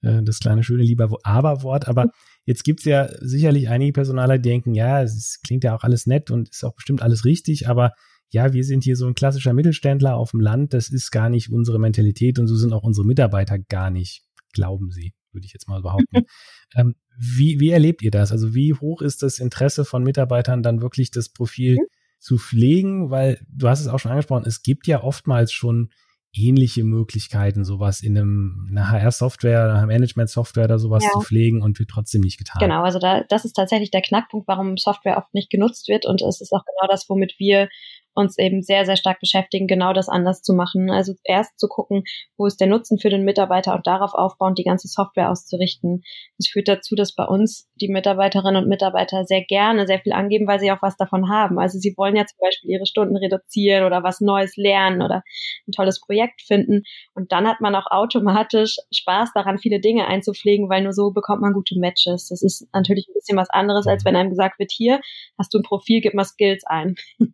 Äh, 0.00 0.22
das 0.22 0.38
kleine 0.38 0.62
schöne 0.62 0.82
lieber 0.82 1.10
Aber-Wort. 1.22 1.86
Aber 1.86 2.06
jetzt 2.46 2.64
gibt 2.64 2.80
es 2.80 2.86
ja 2.86 3.08
sicherlich 3.20 3.68
einige 3.68 3.92
Personaler, 3.92 4.38
die 4.38 4.48
denken, 4.48 4.74
ja, 4.74 5.02
es 5.02 5.40
klingt 5.44 5.64
ja 5.64 5.76
auch 5.76 5.82
alles 5.82 6.06
nett 6.06 6.30
und 6.30 6.48
ist 6.48 6.64
auch 6.64 6.74
bestimmt 6.74 7.02
alles 7.02 7.24
richtig, 7.24 7.68
aber 7.68 7.92
ja, 8.30 8.52
wir 8.52 8.62
sind 8.62 8.84
hier 8.84 8.96
so 8.96 9.06
ein 9.06 9.14
klassischer 9.14 9.54
Mittelständler 9.54 10.14
auf 10.14 10.32
dem 10.32 10.40
Land, 10.40 10.74
das 10.74 10.90
ist 10.90 11.10
gar 11.10 11.30
nicht 11.30 11.50
unsere 11.50 11.78
Mentalität 11.78 12.38
und 12.38 12.46
so 12.46 12.56
sind 12.56 12.74
auch 12.74 12.82
unsere 12.82 13.06
Mitarbeiter 13.06 13.58
gar 13.58 13.90
nicht, 13.90 14.22
glauben 14.52 14.90
sie 14.90 15.14
würde 15.32 15.46
ich 15.46 15.52
jetzt 15.52 15.68
mal 15.68 15.82
behaupten. 15.82 16.26
ähm, 16.76 16.94
wie, 17.18 17.60
wie 17.60 17.70
erlebt 17.70 18.02
ihr 18.02 18.10
das? 18.10 18.32
Also 18.32 18.54
wie 18.54 18.74
hoch 18.74 19.02
ist 19.02 19.22
das 19.22 19.38
Interesse 19.38 19.84
von 19.84 20.02
Mitarbeitern 20.02 20.62
dann 20.62 20.80
wirklich 20.80 21.10
das 21.10 21.28
Profil 21.28 21.74
mhm. 21.74 21.86
zu 22.18 22.38
pflegen? 22.38 23.10
Weil 23.10 23.40
du 23.48 23.68
hast 23.68 23.80
es 23.80 23.88
auch 23.88 23.98
schon 23.98 24.12
angesprochen, 24.12 24.44
es 24.46 24.62
gibt 24.62 24.86
ja 24.86 25.02
oftmals 25.02 25.52
schon 25.52 25.90
ähnliche 26.32 26.84
Möglichkeiten, 26.84 27.64
sowas 27.64 28.02
in 28.02 28.16
einem, 28.16 28.66
in 28.70 28.78
einer 28.78 28.90
HR-Software, 28.90 29.64
einer 29.64 29.86
Management-Software 29.86 30.64
oder 30.64 30.78
sowas 30.78 31.02
ja. 31.02 31.10
zu 31.10 31.20
pflegen 31.20 31.62
und 31.62 31.78
wird 31.78 31.90
trotzdem 31.90 32.20
nicht 32.20 32.38
getan. 32.38 32.60
Genau, 32.60 32.82
also 32.82 32.98
da, 32.98 33.24
das 33.28 33.44
ist 33.44 33.54
tatsächlich 33.54 33.90
der 33.90 34.02
Knackpunkt, 34.02 34.46
warum 34.46 34.76
Software 34.76 35.16
oft 35.16 35.32
nicht 35.32 35.50
genutzt 35.50 35.88
wird 35.88 36.06
und 36.06 36.20
es 36.22 36.40
ist 36.40 36.52
auch 36.52 36.64
genau 36.64 36.92
das, 36.92 37.08
womit 37.08 37.34
wir 37.38 37.68
uns 38.14 38.38
eben 38.38 38.62
sehr, 38.62 38.84
sehr 38.84 38.96
stark 38.96 39.20
beschäftigen, 39.20 39.66
genau 39.66 39.92
das 39.92 40.08
anders 40.08 40.42
zu 40.42 40.54
machen. 40.54 40.90
Also 40.90 41.14
erst 41.24 41.58
zu 41.58 41.68
gucken, 41.68 42.04
wo 42.36 42.46
ist 42.46 42.60
der 42.60 42.66
Nutzen 42.66 42.98
für 42.98 43.10
den 43.10 43.24
Mitarbeiter 43.24 43.74
und 43.74 43.86
darauf 43.86 44.14
aufbauend 44.14 44.58
die 44.58 44.64
ganze 44.64 44.88
Software 44.88 45.30
auszurichten. 45.30 46.02
Das 46.38 46.48
führt 46.48 46.68
dazu, 46.68 46.94
dass 46.94 47.14
bei 47.14 47.24
uns 47.24 47.68
die 47.76 47.88
Mitarbeiterinnen 47.88 48.62
und 48.62 48.68
Mitarbeiter 48.68 49.24
sehr 49.24 49.44
gerne 49.44 49.86
sehr 49.86 50.00
viel 50.00 50.12
angeben, 50.12 50.46
weil 50.46 50.60
sie 50.60 50.72
auch 50.72 50.82
was 50.82 50.96
davon 50.96 51.28
haben. 51.28 51.58
Also 51.58 51.78
sie 51.78 51.94
wollen 51.96 52.16
ja 52.16 52.26
zum 52.26 52.38
Beispiel 52.40 52.70
ihre 52.70 52.86
Stunden 52.86 53.16
reduzieren 53.16 53.84
oder 53.84 54.02
was 54.02 54.20
Neues 54.20 54.56
lernen 54.56 55.02
oder 55.02 55.22
ein 55.66 55.72
tolles 55.72 56.00
Projekt 56.00 56.42
finden. 56.42 56.82
Und 57.14 57.32
dann 57.32 57.46
hat 57.46 57.60
man 57.60 57.74
auch 57.74 57.86
automatisch 57.90 58.76
Spaß 58.92 59.30
daran, 59.34 59.58
viele 59.58 59.80
Dinge 59.80 60.06
einzupflegen, 60.06 60.68
weil 60.68 60.82
nur 60.82 60.92
so 60.92 61.10
bekommt 61.12 61.42
man 61.42 61.52
gute 61.52 61.78
Matches. 61.78 62.28
Das 62.28 62.42
ist 62.42 62.66
natürlich 62.72 63.08
ein 63.08 63.14
bisschen 63.14 63.38
was 63.38 63.50
anderes, 63.50 63.86
als 63.86 64.04
wenn 64.04 64.16
einem 64.16 64.30
gesagt 64.30 64.58
wird, 64.58 64.72
hier 64.72 65.00
hast 65.38 65.54
du 65.54 65.58
ein 65.58 65.62
Profil, 65.62 66.00
gib 66.00 66.14
mal 66.14 66.24
Skills 66.24 66.64
ein. 66.64 66.96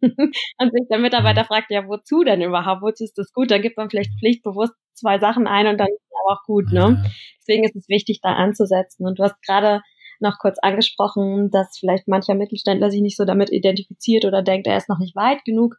sich 0.74 0.88
der 0.88 0.98
Mitarbeiter 0.98 1.42
mhm. 1.42 1.46
fragt, 1.46 1.70
ja, 1.70 1.86
wozu 1.86 2.24
denn 2.24 2.42
überhaupt? 2.42 2.82
Wozu 2.82 3.04
ist 3.04 3.16
das 3.18 3.32
gut? 3.32 3.50
Dann 3.50 3.62
gibt 3.62 3.76
man 3.76 3.90
vielleicht 3.90 4.18
pflichtbewusst 4.18 4.74
zwei 4.92 5.18
Sachen 5.18 5.46
ein 5.46 5.66
und 5.66 5.78
dann 5.78 5.88
ist 5.88 6.02
es 6.02 6.12
aber 6.24 6.38
auch 6.38 6.44
gut, 6.44 6.72
ne? 6.72 7.04
Deswegen 7.38 7.64
ist 7.64 7.76
es 7.76 7.88
wichtig, 7.88 8.20
da 8.22 8.34
anzusetzen. 8.34 9.06
Und 9.06 9.18
du 9.18 9.24
hast 9.24 9.40
gerade 9.42 9.82
noch 10.20 10.38
kurz 10.38 10.58
angesprochen, 10.60 11.50
dass 11.50 11.78
vielleicht 11.78 12.08
mancher 12.08 12.34
Mittelständler 12.34 12.90
sich 12.90 13.02
nicht 13.02 13.16
so 13.16 13.24
damit 13.24 13.50
identifiziert 13.50 14.24
oder 14.24 14.42
denkt, 14.42 14.66
er 14.66 14.76
ist 14.76 14.88
noch 14.88 14.98
nicht 14.98 15.16
weit 15.16 15.44
genug. 15.44 15.76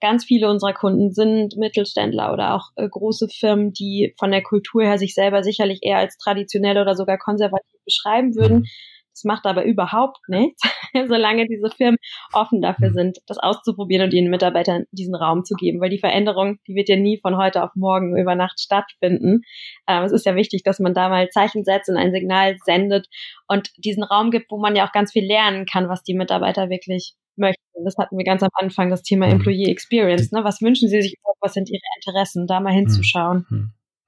Ganz 0.00 0.24
viele 0.24 0.50
unserer 0.50 0.72
Kunden 0.72 1.12
sind 1.12 1.56
Mittelständler 1.56 2.32
oder 2.32 2.54
auch 2.54 2.70
äh, 2.76 2.88
große 2.88 3.28
Firmen, 3.28 3.72
die 3.72 4.14
von 4.18 4.30
der 4.30 4.42
Kultur 4.42 4.82
her 4.82 4.98
sich 4.98 5.14
selber 5.14 5.42
sicherlich 5.42 5.80
eher 5.82 5.98
als 5.98 6.16
traditionell 6.16 6.78
oder 6.78 6.96
sogar 6.96 7.18
konservativ 7.18 7.80
beschreiben 7.84 8.34
würden. 8.34 8.66
Mhm. 9.12 9.14
Das 9.14 9.24
macht 9.24 9.46
aber 9.46 9.64
überhaupt 9.64 10.20
nichts, 10.28 10.62
solange 11.08 11.46
diese 11.46 11.70
Firmen 11.70 11.98
offen 12.32 12.62
dafür 12.62 12.90
mhm. 12.90 12.94
sind, 12.94 13.18
das 13.26 13.38
auszuprobieren 13.38 14.06
und 14.06 14.14
ihren 14.14 14.30
Mitarbeitern 14.30 14.84
diesen 14.90 15.14
Raum 15.14 15.44
zu 15.44 15.54
geben, 15.54 15.80
weil 15.80 15.90
die 15.90 15.98
Veränderung, 15.98 16.58
die 16.66 16.74
wird 16.74 16.88
ja 16.88 16.96
nie 16.96 17.18
von 17.20 17.36
heute 17.36 17.62
auf 17.62 17.70
morgen 17.74 18.16
über 18.16 18.34
Nacht 18.34 18.60
stattfinden. 18.60 19.42
Ähm, 19.86 20.04
es 20.04 20.12
ist 20.12 20.26
ja 20.26 20.34
wichtig, 20.34 20.62
dass 20.62 20.78
man 20.78 20.94
da 20.94 21.08
mal 21.08 21.28
Zeichen 21.30 21.64
setzt 21.64 21.88
und 21.88 21.96
ein 21.96 22.12
Signal 22.12 22.56
sendet 22.64 23.08
und 23.48 23.70
diesen 23.76 24.02
Raum 24.02 24.30
gibt, 24.30 24.50
wo 24.50 24.58
man 24.58 24.76
ja 24.76 24.86
auch 24.86 24.92
ganz 24.92 25.12
viel 25.12 25.26
lernen 25.26 25.66
kann, 25.66 25.88
was 25.88 26.02
die 26.02 26.14
Mitarbeiter 26.14 26.70
wirklich 26.70 27.14
möchten. 27.36 27.62
Das 27.84 27.96
hatten 27.98 28.16
wir 28.16 28.24
ganz 28.24 28.42
am 28.42 28.50
Anfang, 28.54 28.90
das 28.90 29.02
Thema 29.02 29.26
mhm. 29.26 29.32
Employee 29.32 29.70
Experience. 29.70 30.32
Ne? 30.32 30.44
Was 30.44 30.60
wünschen 30.60 30.88
sie 30.88 31.02
sich 31.02 31.16
überhaupt? 31.18 31.38
Was 31.40 31.54
sind 31.54 31.70
ihre 31.70 31.80
Interessen? 31.96 32.46
Da 32.46 32.60
mal 32.60 32.72
hinzuschauen. 32.72 33.46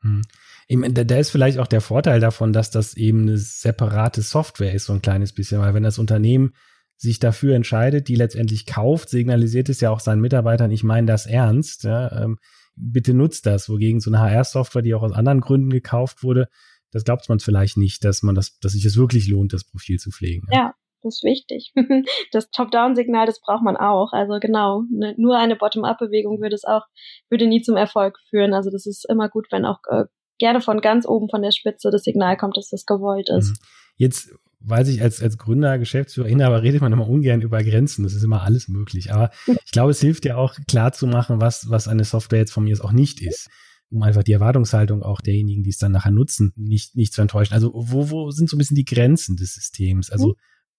Mhm. 0.04 0.23
mhm. 0.68 0.94
Da, 0.94 1.04
da 1.04 1.18
ist 1.18 1.30
vielleicht 1.30 1.58
auch 1.58 1.66
der 1.66 1.80
Vorteil 1.80 2.20
davon, 2.20 2.52
dass 2.52 2.70
das 2.70 2.94
eben 2.94 3.23
eine 3.23 3.38
separate 3.38 4.23
Software 4.23 4.73
ist, 4.73 4.87
so 4.87 4.92
ein 4.92 5.02
kleines 5.02 5.32
bisschen, 5.32 5.61
weil 5.61 5.75
wenn 5.75 5.82
das 5.82 5.99
Unternehmen 5.99 6.54
sich 6.96 7.18
dafür 7.18 7.56
entscheidet, 7.56 8.08
die 8.08 8.14
letztendlich 8.14 8.66
kauft, 8.66 9.08
signalisiert 9.08 9.68
es 9.68 9.80
ja 9.80 9.90
auch 9.90 10.00
seinen 10.00 10.20
Mitarbeitern, 10.20 10.70
ich 10.70 10.84
meine 10.84 11.06
das 11.06 11.26
ernst, 11.26 11.84
ja, 11.84 12.23
ähm, 12.23 12.38
bitte 12.76 13.14
nutzt 13.14 13.46
das. 13.46 13.68
Wogegen 13.68 14.00
so 14.00 14.11
eine 14.11 14.20
HR-Software, 14.20 14.82
die 14.82 14.94
auch 14.94 15.02
aus 15.02 15.12
anderen 15.12 15.40
Gründen 15.40 15.70
gekauft 15.70 16.23
wurde, 16.23 16.49
das 16.90 17.04
glaubt 17.04 17.28
man 17.28 17.40
vielleicht 17.40 17.76
nicht, 17.76 18.04
dass 18.04 18.23
man 18.23 18.37
das, 18.37 18.58
dass 18.61 18.73
sich 18.73 18.84
es 18.84 18.96
wirklich 18.96 19.28
lohnt, 19.28 19.52
das 19.52 19.64
Profil 19.64 19.99
zu 19.99 20.11
pflegen. 20.11 20.46
Ja. 20.50 20.58
ja. 20.58 20.75
Das 21.04 21.16
ist 21.16 21.25
wichtig. 21.25 21.73
Das 22.32 22.50
Top-Down-Signal, 22.50 23.26
das 23.26 23.40
braucht 23.40 23.62
man 23.62 23.76
auch. 23.76 24.12
Also 24.12 24.38
genau, 24.40 24.82
ne, 24.90 25.14
nur 25.16 25.37
eine 25.37 25.56
Bottom-up-Bewegung 25.56 26.40
würde 26.40 26.54
es 26.54 26.64
auch, 26.64 26.82
würde 27.30 27.46
nie 27.46 27.62
zum 27.62 27.76
Erfolg 27.76 28.18
führen. 28.30 28.54
Also 28.54 28.70
das 28.70 28.87
ist 28.87 29.08
immer 29.08 29.28
gut, 29.28 29.46
wenn 29.50 29.64
auch 29.64 29.78
äh, 29.88 30.04
gerne 30.38 30.61
von 30.61 30.80
ganz 30.80 31.06
oben 31.06 31.28
von 31.28 31.42
der 31.42 31.52
Spitze 31.52 31.90
das 31.90 32.02
Signal 32.02 32.37
kommt, 32.37 32.56
dass 32.56 32.70
das 32.70 32.87
gewollt 32.87 33.28
ist. 33.28 33.50
Mhm. 33.50 33.66
Jetzt 33.96 34.34
weiß 34.61 34.88
ich, 34.88 35.02
als, 35.02 35.23
als 35.23 35.38
Gründer, 35.38 35.78
Geschäftsführer, 35.78 36.28
Inhaber 36.28 36.62
redet 36.62 36.80
man 36.80 36.92
immer 36.92 37.08
ungern 37.08 37.42
über 37.42 37.62
Grenzen. 37.62 38.02
Das 38.02 38.14
ist 38.14 38.25
immer 38.25 38.42
alles 38.42 38.68
möglich. 38.68 39.12
Aber 39.12 39.30
ich 39.64 39.73
glaube, 39.73 39.90
es 39.90 40.00
hilft 40.00 40.25
ja 40.25 40.37
auch 40.37 40.56
klar 40.66 40.92
zu 40.92 41.06
machen, 41.06 41.40
was, 41.40 41.68
was 41.70 41.88
eine 41.88 42.04
Software 42.04 42.40
jetzt 42.40 42.52
von 42.52 42.64
mir 42.64 42.82
auch 42.84 42.92
nicht 42.92 43.20
ist. 43.20 43.49
Um 43.90 44.02
einfach 44.02 44.25
die 44.25 44.32
Erwartungshaltung 44.32 45.02
auch 45.02 45.20
derjenigen, 45.20 45.62
die 45.62 45.70
es 45.70 45.78
dann 45.78 45.92
nachher 45.92 46.11
nutzen, 46.11 46.52
nicht, 46.56 46.96
nicht 46.96 47.12
zu 47.12 47.20
enttäuschen. 47.20 47.54
Also, 47.54 47.70
wo, 47.75 48.11
wo 48.11 48.30
sind 48.30 48.49
so 48.49 48.56
ein 48.56 48.58
bisschen 48.58 48.75
die 48.75 48.87
Grenzen 48.87 49.37
des 49.37 49.54
Systems? 49.54 50.11
Also, 50.11 50.28
mhm. 50.28 50.34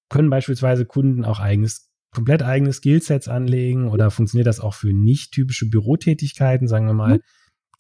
Können 0.10 0.30
beispielsweise 0.30 0.86
Kunden 0.86 1.26
auch 1.26 1.40
eigenes, 1.40 1.92
komplett 2.12 2.44
eigene 2.44 2.72
Skillsets 2.74 3.28
anlegen 3.28 3.90
oder 3.90 4.12
funktioniert 4.12 4.48
das 4.48 4.60
auch 4.60 4.74
für 4.74 4.94
nicht 4.94 5.32
typische 5.32 5.70
Bürotätigkeiten, 5.70 6.68
sagen 6.68 6.88
wir 6.88 6.94
mal? 6.94 7.16
Mhm 7.16 7.22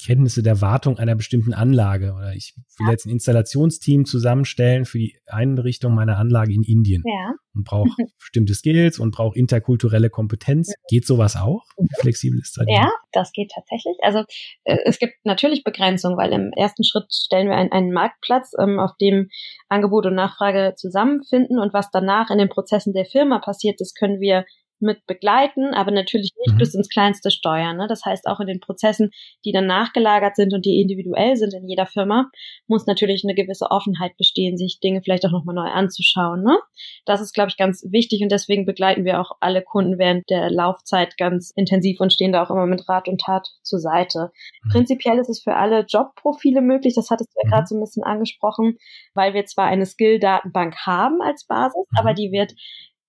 Kenntnisse 0.03 0.43
der 0.43 0.61
Wartung 0.61 0.97
einer 0.97 1.15
bestimmten 1.15 1.53
Anlage 1.53 2.13
oder 2.13 2.33
ich 2.33 2.53
will 2.77 2.91
jetzt 2.91 3.05
ein 3.05 3.11
Installationsteam 3.11 4.05
zusammenstellen 4.05 4.85
für 4.85 4.99
die 4.99 5.17
Einrichtung 5.27 5.93
meiner 5.93 6.17
Anlage 6.17 6.53
in 6.53 6.63
Indien 6.63 7.03
ja. 7.05 7.33
und 7.53 7.65
brauche 7.65 7.89
bestimmte 8.19 8.53
Skills 8.53 8.99
und 8.99 9.15
brauche 9.15 9.37
interkulturelle 9.37 10.09
Kompetenz. 10.09 10.73
Geht 10.89 11.05
sowas 11.05 11.35
auch? 11.35 11.63
Wie 11.77 11.87
flexibel 11.99 12.39
ist 12.39 12.57
das? 12.57 12.65
Ja, 12.67 12.89
das 13.11 13.31
geht 13.31 13.51
tatsächlich. 13.53 13.95
Also 14.01 14.19
äh, 14.63 14.77
es 14.85 14.99
gibt 14.99 15.13
natürlich 15.23 15.63
Begrenzungen, 15.63 16.17
weil 16.17 16.33
im 16.33 16.51
ersten 16.55 16.83
Schritt 16.83 17.05
stellen 17.11 17.47
wir 17.47 17.55
einen, 17.55 17.71
einen 17.71 17.91
Marktplatz, 17.91 18.53
ähm, 18.59 18.79
auf 18.79 18.91
dem 18.99 19.29
Angebot 19.69 20.05
und 20.05 20.15
Nachfrage 20.15 20.73
zusammenfinden 20.75 21.59
und 21.59 21.73
was 21.73 21.89
danach 21.91 22.29
in 22.29 22.37
den 22.37 22.49
Prozessen 22.49 22.93
der 22.93 23.05
Firma 23.05 23.39
passiert, 23.39 23.79
das 23.79 23.93
können 23.93 24.19
wir 24.19 24.45
mit 24.85 25.05
begleiten, 25.05 25.73
aber 25.73 25.91
natürlich 25.91 26.31
nicht 26.45 26.53
mhm. 26.53 26.59
bis 26.59 26.73
ins 26.73 26.89
Kleinste 26.89 27.31
steuern. 27.31 27.77
Ne? 27.77 27.87
Das 27.87 28.05
heißt, 28.05 28.27
auch 28.27 28.39
in 28.39 28.47
den 28.47 28.59
Prozessen, 28.59 29.11
die 29.43 29.51
dann 29.51 29.67
nachgelagert 29.67 30.35
sind 30.35 30.53
und 30.53 30.65
die 30.65 30.79
individuell 30.79 31.35
sind 31.35 31.53
in 31.53 31.67
jeder 31.67 31.85
Firma, 31.85 32.29
muss 32.67 32.85
natürlich 32.85 33.23
eine 33.25 33.35
gewisse 33.35 33.71
Offenheit 33.71 34.15
bestehen, 34.17 34.57
sich 34.57 34.79
Dinge 34.79 35.01
vielleicht 35.01 35.25
auch 35.25 35.31
nochmal 35.31 35.55
neu 35.55 35.69
anzuschauen. 35.69 36.43
Ne? 36.43 36.57
Das 37.05 37.21
ist, 37.21 37.33
glaube 37.33 37.49
ich, 37.49 37.57
ganz 37.57 37.83
wichtig 37.89 38.21
und 38.21 38.31
deswegen 38.31 38.65
begleiten 38.65 39.03
wir 39.03 39.19
auch 39.19 39.31
alle 39.41 39.61
Kunden 39.61 39.97
während 39.97 40.29
der 40.29 40.49
Laufzeit 40.49 41.17
ganz 41.17 41.51
intensiv 41.55 41.99
und 41.99 42.13
stehen 42.13 42.31
da 42.31 42.43
auch 42.43 42.51
immer 42.51 42.67
mit 42.67 42.87
Rat 42.87 43.07
und 43.07 43.19
Tat 43.19 43.47
zur 43.63 43.79
Seite. 43.79 44.31
Mhm. 44.63 44.69
Prinzipiell 44.69 45.17
ist 45.17 45.29
es 45.29 45.41
für 45.41 45.55
alle 45.55 45.85
Jobprofile 45.87 46.61
möglich, 46.61 46.93
das 46.95 47.09
hattest 47.09 47.31
du 47.33 47.39
ja 47.41 47.47
mhm. 47.47 47.51
gerade 47.51 47.67
so 47.67 47.75
ein 47.75 47.81
bisschen 47.81 48.03
angesprochen, 48.03 48.77
weil 49.13 49.33
wir 49.33 49.45
zwar 49.45 49.65
eine 49.65 49.85
Skill-Datenbank 49.85 50.75
haben 50.85 51.21
als 51.21 51.45
Basis, 51.45 51.85
mhm. 51.91 51.97
aber 51.97 52.13
die 52.13 52.31
wird 52.31 52.53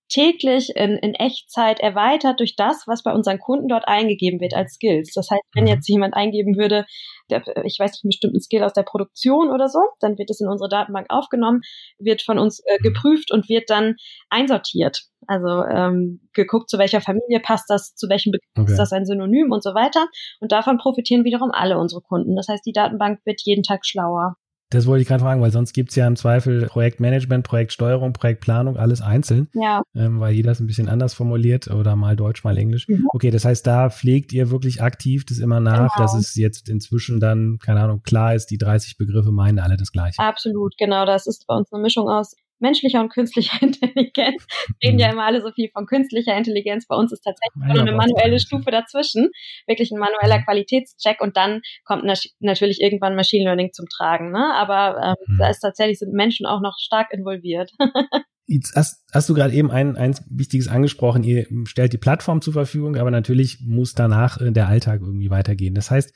täglich 0.09 0.69
in, 0.75 0.97
in 0.97 1.13
Echtzeit 1.13 1.79
erweitert 1.79 2.39
durch 2.39 2.55
das, 2.55 2.83
was 2.87 3.03
bei 3.03 3.11
unseren 3.13 3.39
Kunden 3.39 3.67
dort 3.67 3.87
eingegeben 3.87 4.39
wird 4.39 4.53
als 4.53 4.73
Skills. 4.73 5.13
Das 5.13 5.29
heißt, 5.29 5.43
wenn 5.53 5.65
mhm. 5.65 5.69
jetzt 5.69 5.87
jemand 5.89 6.13
eingeben 6.13 6.57
würde, 6.57 6.85
der, 7.29 7.43
ich 7.65 7.77
weiß 7.79 7.91
nicht, 7.91 8.03
einen 8.03 8.09
bestimmten 8.09 8.39
Skill 8.39 8.63
aus 8.63 8.73
der 8.73 8.83
Produktion 8.83 9.49
oder 9.49 9.67
so, 9.67 9.79
dann 9.99 10.17
wird 10.17 10.29
es 10.29 10.39
in 10.39 10.47
unsere 10.47 10.69
Datenbank 10.69 11.07
aufgenommen, 11.09 11.61
wird 11.99 12.21
von 12.21 12.39
uns 12.39 12.61
äh, 12.65 12.77
geprüft 12.79 13.31
und 13.31 13.49
wird 13.49 13.69
dann 13.69 13.95
einsortiert. 14.29 15.03
Also 15.27 15.63
ähm, 15.63 16.21
geguckt, 16.33 16.69
zu 16.69 16.77
welcher 16.77 17.01
Familie 17.01 17.41
passt 17.41 17.69
das, 17.69 17.95
zu 17.95 18.07
welchem 18.07 18.31
Begriff 18.31 18.49
okay. 18.57 18.71
ist 18.71 18.77
das 18.77 18.93
ein 18.93 19.05
Synonym 19.05 19.51
und 19.51 19.63
so 19.63 19.73
weiter. 19.73 20.07
Und 20.39 20.51
davon 20.51 20.77
profitieren 20.77 21.25
wiederum 21.25 21.51
alle 21.51 21.77
unsere 21.77 22.01
Kunden. 22.01 22.35
Das 22.35 22.47
heißt, 22.47 22.65
die 22.65 22.71
Datenbank 22.71 23.19
wird 23.25 23.41
jeden 23.43 23.63
Tag 23.63 23.85
schlauer. 23.85 24.35
Das 24.69 24.85
wollte 24.85 25.01
ich 25.01 25.07
gerade 25.07 25.23
fragen, 25.23 25.41
weil 25.41 25.51
sonst 25.51 25.73
gibt's 25.73 25.95
ja 25.95 26.05
im 26.07 26.17
Zweifel 26.17 26.65
Projektmanagement, 26.65 27.45
Projektsteuerung, 27.45 28.11
Projektplanung, 28.11 28.75
alles 28.75 29.01
einzeln. 29.01 29.47
Ja. 29.53 29.81
Ähm, 29.95 30.19
weil 30.19 30.33
jeder 30.33 30.51
es 30.51 30.59
ein 30.59 30.67
bisschen 30.67 30.89
anders 30.89 31.13
formuliert 31.13 31.67
oder 31.69 31.95
mal 31.95 32.17
Deutsch, 32.17 32.43
mal 32.43 32.57
Englisch. 32.57 32.87
Mhm. 32.87 33.07
Okay, 33.13 33.31
das 33.31 33.45
heißt, 33.45 33.65
da 33.65 33.89
pflegt 33.89 34.33
ihr 34.33 34.51
wirklich 34.51 34.81
aktiv 34.81 35.25
das 35.25 35.39
immer 35.39 35.59
nach, 35.61 35.95
genau. 35.95 36.05
dass 36.05 36.13
es 36.15 36.35
jetzt 36.35 36.67
inzwischen 36.67 37.19
dann, 37.19 37.59
keine 37.63 37.81
Ahnung, 37.81 38.01
klar 38.03 38.35
ist, 38.35 38.47
die 38.47 38.57
30 38.57 38.97
Begriffe 38.97 39.31
meinen 39.31 39.59
alle 39.59 39.77
das 39.77 39.91
Gleiche. 39.91 40.19
Absolut, 40.19 40.75
genau. 40.77 41.05
Das 41.05 41.27
ist 41.27 41.47
bei 41.47 41.55
uns 41.55 41.71
eine 41.71 41.81
Mischung 41.81 42.09
aus 42.09 42.35
menschlicher 42.59 43.01
und 43.01 43.09
künstlicher 43.09 43.57
Intelligenz. 43.61 44.45
Wir 44.79 44.89
reden 44.89 44.99
ja 44.99 45.07
mhm. 45.07 45.13
immer 45.13 45.25
alle 45.25 45.41
so 45.41 45.51
viel 45.51 45.69
von 45.71 45.85
künstlicher 45.85 46.35
Intelligenz. 46.37 46.87
Bei 46.87 46.95
uns 46.95 47.11
ist 47.11 47.21
tatsächlich 47.21 47.63
nur 47.63 47.81
eine 47.81 47.91
manuelle 47.91 48.39
Stufe 48.39 48.71
dazwischen, 48.71 49.29
wirklich 49.67 49.91
ein 49.91 49.99
manueller 49.99 50.39
mhm. 50.39 50.43
Qualitätscheck 50.43 51.21
und 51.21 51.37
dann 51.37 51.61
kommt 51.83 52.03
natürlich 52.39 52.81
irgendwann 52.81 53.15
Machine 53.15 53.45
Learning 53.45 53.71
zum 53.73 53.87
Tragen. 53.87 54.31
Ne? 54.31 54.53
Aber 54.55 55.01
ähm, 55.01 55.33
mhm. 55.35 55.37
da 55.39 55.49
ist 55.49 55.59
tatsächlich 55.59 55.99
sind 55.99 56.13
Menschen 56.13 56.45
auch 56.45 56.61
noch 56.61 56.77
stark 56.79 57.13
involviert. 57.13 57.71
Jetzt 58.49 58.75
hast, 58.77 59.03
hast 59.13 59.27
du 59.27 59.33
gerade 59.33 59.53
eben 59.53 59.71
ein, 59.71 59.97
ein 59.97 60.15
Wichtiges 60.29 60.69
angesprochen. 60.69 61.23
Ihr 61.23 61.47
stellt 61.65 61.91
die 61.91 61.97
Plattform 61.97 62.41
zur 62.41 62.53
Verfügung, 62.53 62.95
aber 62.95 63.11
natürlich 63.11 63.59
muss 63.59 63.93
danach 63.93 64.39
äh, 64.39 64.51
der 64.51 64.69
Alltag 64.69 65.01
irgendwie 65.01 65.29
weitergehen. 65.29 65.75
Das 65.75 65.91
heißt, 65.91 66.13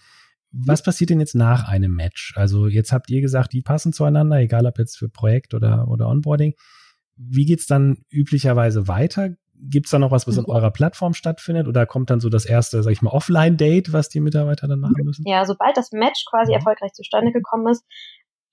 was 0.52 0.84
passiert 0.84 1.10
denn 1.10 1.20
jetzt 1.20 1.36
nach 1.36 1.68
einem 1.68 1.94
Match? 1.96 2.34
Also 2.36 2.68
jetzt 2.68 2.92
habt 2.92 3.10
ihr 3.10 3.22
gesagt, 3.22 3.54
die 3.54 3.62
passen 3.62 3.94
zueinander, 3.94 4.38
egal 4.38 4.66
ob 4.66 4.78
jetzt 4.80 4.98
für 4.98 5.10
Projekt 5.10 5.54
oder, 5.54 5.88
oder 5.88 6.08
Onboarding. 6.08 6.54
Wie 7.16 7.46
geht's 7.46 7.68
dann 7.68 8.04
üblicherweise 8.10 8.88
weiter? 8.88 9.30
Gibt's 9.64 9.92
da 9.92 10.00
noch 10.00 10.12
was, 10.12 10.28
was 10.28 10.38
in 10.38 10.44
mhm. 10.44 10.50
eurer 10.50 10.72
Plattform 10.72 11.14
stattfindet? 11.14 11.68
Oder 11.68 11.86
kommt 11.86 12.10
dann 12.10 12.20
so 12.20 12.30
das 12.30 12.46
erste, 12.46 12.82
sag 12.84 12.92
ich 12.92 13.02
mal, 13.02 13.12
Offline-Date, 13.12 13.94
was 13.94 14.10
die 14.10 14.20
Mitarbeiter 14.20 14.68
dann 14.68 14.80
machen 14.80 15.06
müssen? 15.06 15.24
Ja, 15.26 15.46
sobald 15.46 15.78
das 15.78 15.92
Match 15.92 16.26
quasi. 16.30 16.52
Mhm. 16.52 16.56
erfolgreich 16.56 16.94
zustande 16.94 17.32
gekommen 17.32 17.68
ist, 17.72 17.86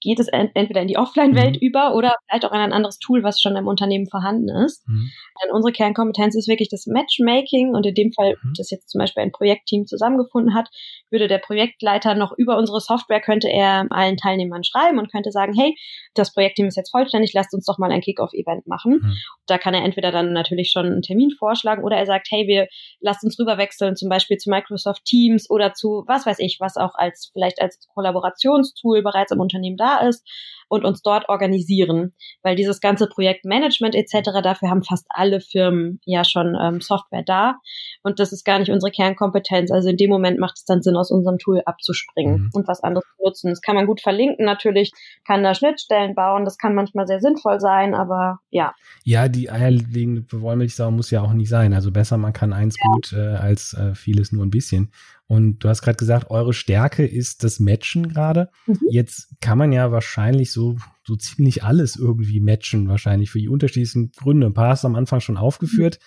geht 0.00 0.20
es 0.20 0.28
entweder 0.28 0.82
in 0.82 0.88
die 0.88 0.96
Offline-Welt 0.96 1.56
mhm. 1.60 1.66
über 1.66 1.94
oder 1.94 2.14
vielleicht 2.26 2.44
auch 2.44 2.52
in 2.52 2.58
ein 2.58 2.72
anderes 2.72 2.98
Tool, 2.98 3.22
was 3.22 3.40
schon 3.40 3.56
im 3.56 3.66
Unternehmen 3.66 4.06
vorhanden 4.08 4.48
ist. 4.48 4.86
Mhm. 4.88 5.10
Denn 5.42 5.52
unsere 5.52 5.72
Kernkompetenz 5.72 6.36
ist 6.36 6.48
wirklich 6.48 6.68
das 6.68 6.86
Matchmaking 6.86 7.74
und 7.74 7.84
in 7.84 7.94
dem 7.94 8.12
Fall, 8.12 8.36
mhm. 8.42 8.52
das 8.56 8.70
jetzt 8.70 8.88
zum 8.90 9.00
Beispiel 9.00 9.22
ein 9.22 9.32
Projektteam 9.32 9.86
zusammengefunden 9.86 10.54
hat, 10.54 10.68
würde 11.10 11.26
der 11.26 11.38
Projektleiter 11.38 12.14
noch 12.14 12.32
über 12.36 12.56
unsere 12.56 12.80
Software, 12.80 13.20
könnte 13.20 13.48
er 13.48 13.86
allen 13.90 14.16
Teilnehmern 14.16 14.62
schreiben 14.62 14.98
und 14.98 15.10
könnte 15.10 15.32
sagen, 15.32 15.54
hey, 15.54 15.74
das 16.14 16.32
Projektteam 16.32 16.66
ist 16.66 16.76
jetzt 16.76 16.90
vollständig, 16.90 17.32
lasst 17.32 17.54
uns 17.54 17.64
doch 17.64 17.78
mal 17.78 17.90
ein 17.90 18.00
Kick-Off-Event 18.00 18.66
machen. 18.66 19.00
Mhm. 19.02 19.16
Da 19.46 19.58
kann 19.58 19.74
er 19.74 19.84
entweder 19.84 20.12
dann 20.12 20.32
natürlich 20.32 20.70
schon 20.70 20.86
einen 20.86 21.02
Termin 21.02 21.30
vorschlagen 21.30 21.82
oder 21.82 21.96
er 21.96 22.06
sagt, 22.06 22.28
hey, 22.30 22.46
wir 22.46 22.68
lasst 23.00 23.24
uns 23.24 23.38
rüberwechseln, 23.38 23.96
zum 23.96 24.08
Beispiel 24.08 24.36
zu 24.36 24.50
Microsoft 24.50 25.04
Teams 25.04 25.50
oder 25.50 25.72
zu 25.72 26.04
was 26.06 26.26
weiß 26.26 26.38
ich, 26.38 26.58
was 26.60 26.76
auch 26.76 26.94
als 26.94 27.30
vielleicht 27.32 27.60
als 27.60 27.78
Kollaborationstool 27.94 29.02
bereits 29.02 29.32
im 29.32 29.40
Unternehmen 29.40 29.76
da 29.76 29.87
ist 29.96 30.24
und 30.68 30.84
uns 30.84 31.02
dort 31.02 31.28
organisieren. 31.28 32.12
Weil 32.42 32.56
dieses 32.56 32.80
ganze 32.80 33.08
Projektmanagement 33.08 33.94
etc., 33.94 34.42
dafür 34.42 34.70
haben 34.70 34.82
fast 34.82 35.06
alle 35.08 35.40
Firmen 35.40 36.00
ja 36.04 36.24
schon 36.24 36.56
ähm, 36.60 36.80
Software 36.80 37.24
da. 37.24 37.56
Und 38.02 38.20
das 38.20 38.32
ist 38.32 38.44
gar 38.44 38.58
nicht 38.58 38.70
unsere 38.70 38.92
Kernkompetenz. 38.92 39.70
Also 39.70 39.88
in 39.88 39.96
dem 39.96 40.10
Moment 40.10 40.38
macht 40.38 40.56
es 40.56 40.64
dann 40.64 40.82
Sinn, 40.82 40.96
aus 40.96 41.10
unserem 41.10 41.38
Tool 41.38 41.62
abzuspringen 41.64 42.42
mhm. 42.42 42.50
und 42.52 42.68
was 42.68 42.82
anderes 42.82 43.04
zu 43.16 43.24
nutzen. 43.24 43.50
Das 43.50 43.60
kann 43.60 43.74
man 43.74 43.86
gut 43.86 44.00
verlinken 44.00 44.44
natürlich, 44.44 44.92
kann 45.26 45.42
da 45.42 45.54
Schnittstellen 45.54 46.14
bauen. 46.14 46.44
Das 46.44 46.58
kann 46.58 46.74
manchmal 46.74 47.06
sehr 47.06 47.20
sinnvoll 47.20 47.60
sein, 47.60 47.94
aber 47.94 48.40
ja. 48.50 48.74
Ja, 49.04 49.28
die 49.28 49.50
eierlegende 49.50 50.24
Wollmilchsau 50.30 50.90
muss 50.90 51.10
ja 51.10 51.22
auch 51.22 51.32
nicht 51.32 51.48
sein. 51.48 51.72
Also 51.72 51.90
besser, 51.90 52.18
man 52.18 52.32
kann 52.32 52.52
eins 52.52 52.76
ja. 52.78 52.92
gut 52.92 53.12
äh, 53.12 53.36
als 53.36 53.74
äh, 53.74 53.94
vieles 53.94 54.32
nur 54.32 54.44
ein 54.44 54.50
bisschen. 54.50 54.92
Und 55.28 55.58
du 55.58 55.68
hast 55.68 55.82
gerade 55.82 55.98
gesagt, 55.98 56.30
eure 56.30 56.54
Stärke 56.54 57.06
ist 57.06 57.44
das 57.44 57.60
Matchen 57.60 58.08
gerade. 58.08 58.48
Mhm. 58.66 58.78
Jetzt 58.90 59.36
kann 59.42 59.58
man 59.58 59.72
ja 59.72 59.92
wahrscheinlich 59.92 60.52
so, 60.52 60.76
so 61.06 61.16
ziemlich 61.16 61.62
alles 61.62 61.96
irgendwie 61.96 62.40
matchen, 62.40 62.88
wahrscheinlich 62.88 63.30
für 63.30 63.38
die 63.38 63.50
unterschiedlichsten 63.50 64.10
Gründe. 64.12 64.46
Ein 64.46 64.54
paar 64.54 64.70
hast 64.70 64.84
du 64.84 64.88
am 64.88 64.94
Anfang 64.94 65.20
schon 65.20 65.36
aufgeführt. 65.36 65.98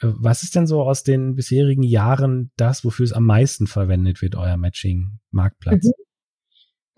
Mhm. 0.00 0.14
Was 0.20 0.44
ist 0.44 0.54
denn 0.54 0.68
so 0.68 0.82
aus 0.82 1.02
den 1.02 1.34
bisherigen 1.34 1.82
Jahren 1.82 2.52
das, 2.56 2.84
wofür 2.84 3.04
es 3.04 3.12
am 3.12 3.24
meisten 3.26 3.66
verwendet 3.66 4.22
wird, 4.22 4.36
euer 4.36 4.56
Matching-Marktplatz? 4.56 5.84
Mhm. 5.86 6.04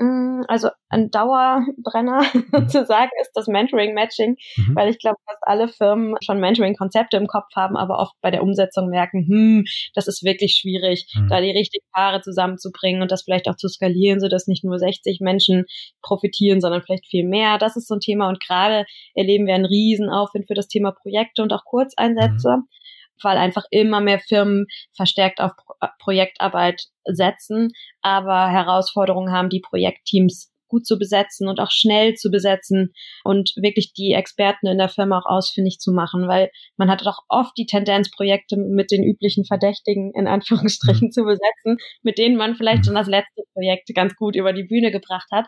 Mm, 0.03 0.43
also 0.49 0.69
ein 0.89 1.11
Dauerbrenner 1.11 2.23
mhm. 2.53 2.69
zu 2.69 2.85
sagen 2.85 3.11
ist 3.21 3.31
das 3.35 3.47
Mentoring-Matching, 3.47 4.37
mhm. 4.57 4.75
weil 4.75 4.91
ich 4.91 4.99
glaube, 4.99 5.17
fast 5.25 5.39
alle 5.43 5.69
Firmen 5.69 6.17
schon 6.25 6.41
Mentoring-Konzepte 6.41 7.17
im 7.17 7.29
Kopf 7.29 7.55
haben, 7.55 7.77
aber 7.77 7.99
oft 7.99 8.15
bei 8.21 8.33
der 8.33 8.43
Umsetzung 8.43 8.89
merken, 8.89 9.27
hm, 9.29 9.65
das 9.95 10.09
ist 10.09 10.25
wirklich 10.25 10.55
schwierig, 10.61 11.07
mhm. 11.15 11.29
da 11.29 11.41
die 11.41 11.53
richtigen 11.53 11.87
Paare 11.93 12.21
zusammenzubringen 12.21 13.01
und 13.01 13.13
das 13.13 13.23
vielleicht 13.23 13.49
auch 13.49 13.57
zu 13.57 13.69
skalieren, 13.69 14.19
so 14.19 14.29
dass 14.29 14.49
nicht 14.49 14.65
nur 14.65 14.79
60 14.79 15.21
Menschen 15.21 15.67
profitieren, 16.03 16.61
sondern 16.61 16.83
vielleicht 16.83 17.07
viel 17.07 17.27
mehr. 17.27 17.59
Das 17.59 17.77
ist 17.77 17.87
so 17.87 17.95
ein 17.95 18.01
Thema 18.01 18.29
und 18.29 18.41
gerade 18.41 18.85
erleben 19.15 19.47
wir 19.47 19.55
einen 19.55 19.67
Riesenaufwind 19.67 20.49
für 20.49 20.55
das 20.55 20.67
Thema 20.67 20.91
Projekte 20.91 21.43
und 21.43 21.53
auch 21.53 21.65
Kurzeinsätze. 21.65 22.59
Mhm 23.17 23.23
weil 23.23 23.39
einfach 23.39 23.65
immer 23.71 24.01
mehr 24.01 24.19
Firmen 24.19 24.67
verstärkt 24.95 25.41
auf 25.41 25.53
Pro 25.57 25.75
Projektarbeit 25.99 26.83
setzen, 27.05 27.71
aber 28.01 28.49
Herausforderungen 28.49 29.33
haben, 29.33 29.49
die 29.49 29.61
Projektteams 29.61 30.53
gut 30.73 30.87
zu 30.87 30.99
besetzen 30.99 31.49
und 31.49 31.61
auch 31.61 31.71
schnell 31.71 32.15
zu 32.15 32.31
besetzen 32.31 32.93
und 33.25 33.53
wirklich 33.57 33.93
die 33.93 34.13
Experten 34.13 34.67
in 34.67 34.79
der 34.79 34.89
Firma 34.89 35.19
auch 35.19 35.27
ausfindig 35.27 35.79
zu 35.79 35.93
machen, 35.93 36.29
weil 36.29 36.51
man 36.79 36.91
hat 36.91 37.05
doch 37.05 37.19
oft 37.29 37.53
die 37.59 37.67
Tendenz, 37.67 38.11
Projekte 38.11 38.57
mit 38.57 38.91
den 38.91 39.05
üblichen 39.05 39.45
Verdächtigen 39.45 40.13
in 40.15 40.27
Anführungsstrichen 40.27 41.09
mhm. 41.09 41.13
zu 41.13 41.25
besetzen, 41.25 41.77
mit 42.03 42.17
denen 42.17 42.37
man 42.37 42.55
vielleicht 42.55 42.87
schon 42.87 42.95
das 42.95 43.07
letzte 43.07 43.43
Projekt 43.53 43.91
ganz 43.95 44.17
gut 44.17 44.35
über 44.35 44.55
die 44.55 44.65
Bühne 44.65 44.91
gebracht 44.91 45.29
hat. 45.31 45.47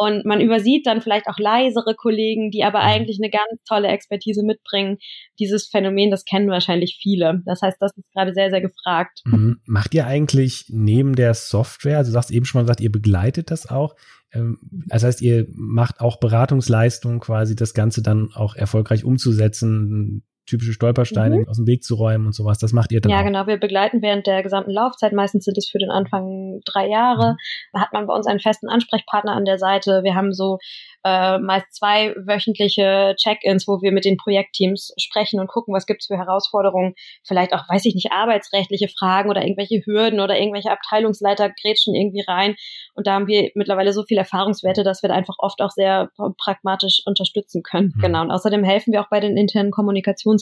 Und 0.00 0.24
man 0.24 0.40
übersieht 0.40 0.86
dann 0.86 1.00
vielleicht 1.00 1.26
auch 1.26 1.38
leisere 1.38 1.96
Kollegen, 1.96 2.52
die 2.52 2.62
aber 2.62 2.78
mhm. 2.78 2.84
eigentlich 2.84 3.18
eine 3.20 3.30
ganz 3.30 3.62
tolle 3.68 3.88
Expertise 3.88 4.44
mitbringen. 4.44 4.98
Dieses 5.40 5.66
Phänomen, 5.66 6.12
das 6.12 6.24
kennen 6.24 6.48
wahrscheinlich 6.50 7.00
viele. 7.02 7.42
Das 7.44 7.62
heißt, 7.62 7.78
das 7.80 7.96
ist 7.96 8.12
gerade 8.14 8.32
sehr, 8.32 8.50
sehr 8.50 8.60
gefragt. 8.60 9.20
Mhm. 9.24 9.60
Macht 9.66 9.94
ihr 9.94 10.06
eigentlich 10.06 10.66
neben 10.68 11.16
der 11.16 11.34
Software, 11.34 11.98
also 11.98 12.10
du 12.10 12.12
sagst 12.12 12.30
eben 12.30 12.44
schon 12.44 12.60
mal 12.60 12.62
gesagt, 12.62 12.80
ihr 12.80 12.92
begleitet 12.92 13.50
das 13.50 13.68
auch. 13.68 13.96
Ähm, 14.32 14.58
das 14.86 15.02
heißt, 15.02 15.20
ihr 15.20 15.46
macht 15.52 16.00
auch 16.00 16.20
Beratungsleistungen 16.20 17.18
quasi, 17.18 17.56
das 17.56 17.74
Ganze 17.74 18.00
dann 18.00 18.30
auch 18.34 18.54
erfolgreich 18.54 19.04
umzusetzen, 19.04 20.22
typische 20.48 20.72
Stolpersteine 20.72 21.40
mhm. 21.40 21.48
aus 21.48 21.56
dem 21.56 21.66
Weg 21.66 21.84
zu 21.84 21.94
räumen 21.94 22.26
und 22.26 22.32
sowas. 22.32 22.58
Das 22.58 22.72
macht 22.72 22.90
ihr 22.90 23.00
dann 23.00 23.10
Ja, 23.10 23.20
auch. 23.20 23.24
genau. 23.24 23.46
Wir 23.46 23.58
begleiten 23.58 24.02
während 24.02 24.26
der 24.26 24.42
gesamten 24.42 24.70
Laufzeit. 24.70 25.12
Meistens 25.12 25.44
sind 25.44 25.58
es 25.58 25.68
für 25.68 25.78
den 25.78 25.90
Anfang 25.90 26.60
drei 26.64 26.88
Jahre. 26.88 27.32
Mhm. 27.32 27.36
Da 27.72 27.80
hat 27.80 27.92
man 27.92 28.06
bei 28.06 28.14
uns 28.14 28.26
einen 28.26 28.40
festen 28.40 28.68
Ansprechpartner 28.68 29.32
an 29.32 29.44
der 29.44 29.58
Seite. 29.58 30.02
Wir 30.02 30.14
haben 30.14 30.32
so 30.32 30.58
äh, 31.04 31.38
meist 31.38 31.74
zwei 31.74 32.14
wöchentliche 32.16 33.14
Check-ins, 33.16 33.68
wo 33.68 33.80
wir 33.82 33.92
mit 33.92 34.04
den 34.04 34.16
Projektteams 34.16 34.92
sprechen 34.98 35.38
und 35.40 35.48
gucken, 35.48 35.74
was 35.74 35.86
gibt's 35.86 36.06
für 36.06 36.16
Herausforderungen, 36.16 36.94
vielleicht 37.24 37.52
auch, 37.52 37.68
weiß 37.68 37.84
ich 37.84 37.94
nicht, 37.94 38.10
arbeitsrechtliche 38.12 38.88
Fragen 38.88 39.30
oder 39.30 39.42
irgendwelche 39.42 39.80
Hürden 39.84 40.20
oder 40.20 40.38
irgendwelche 40.38 40.70
Abteilungsleiter 40.70 41.50
grätschen 41.50 41.94
irgendwie 41.94 42.24
rein. 42.26 42.56
Und 42.94 43.06
da 43.06 43.14
haben 43.14 43.26
wir 43.26 43.50
mittlerweile 43.54 43.92
so 43.92 44.02
viele 44.02 44.20
Erfahrungswerte, 44.20 44.82
dass 44.82 45.02
wir 45.02 45.08
da 45.08 45.14
einfach 45.14 45.36
oft 45.38 45.60
auch 45.60 45.70
sehr 45.70 46.10
pragmatisch 46.36 47.02
unterstützen 47.06 47.62
können. 47.62 47.92
Mhm. 47.96 48.00
Genau. 48.00 48.22
Und 48.22 48.30
außerdem 48.30 48.64
helfen 48.64 48.92
wir 48.92 49.02
auch 49.02 49.10
bei 49.10 49.20
den 49.20 49.36
internen 49.36 49.70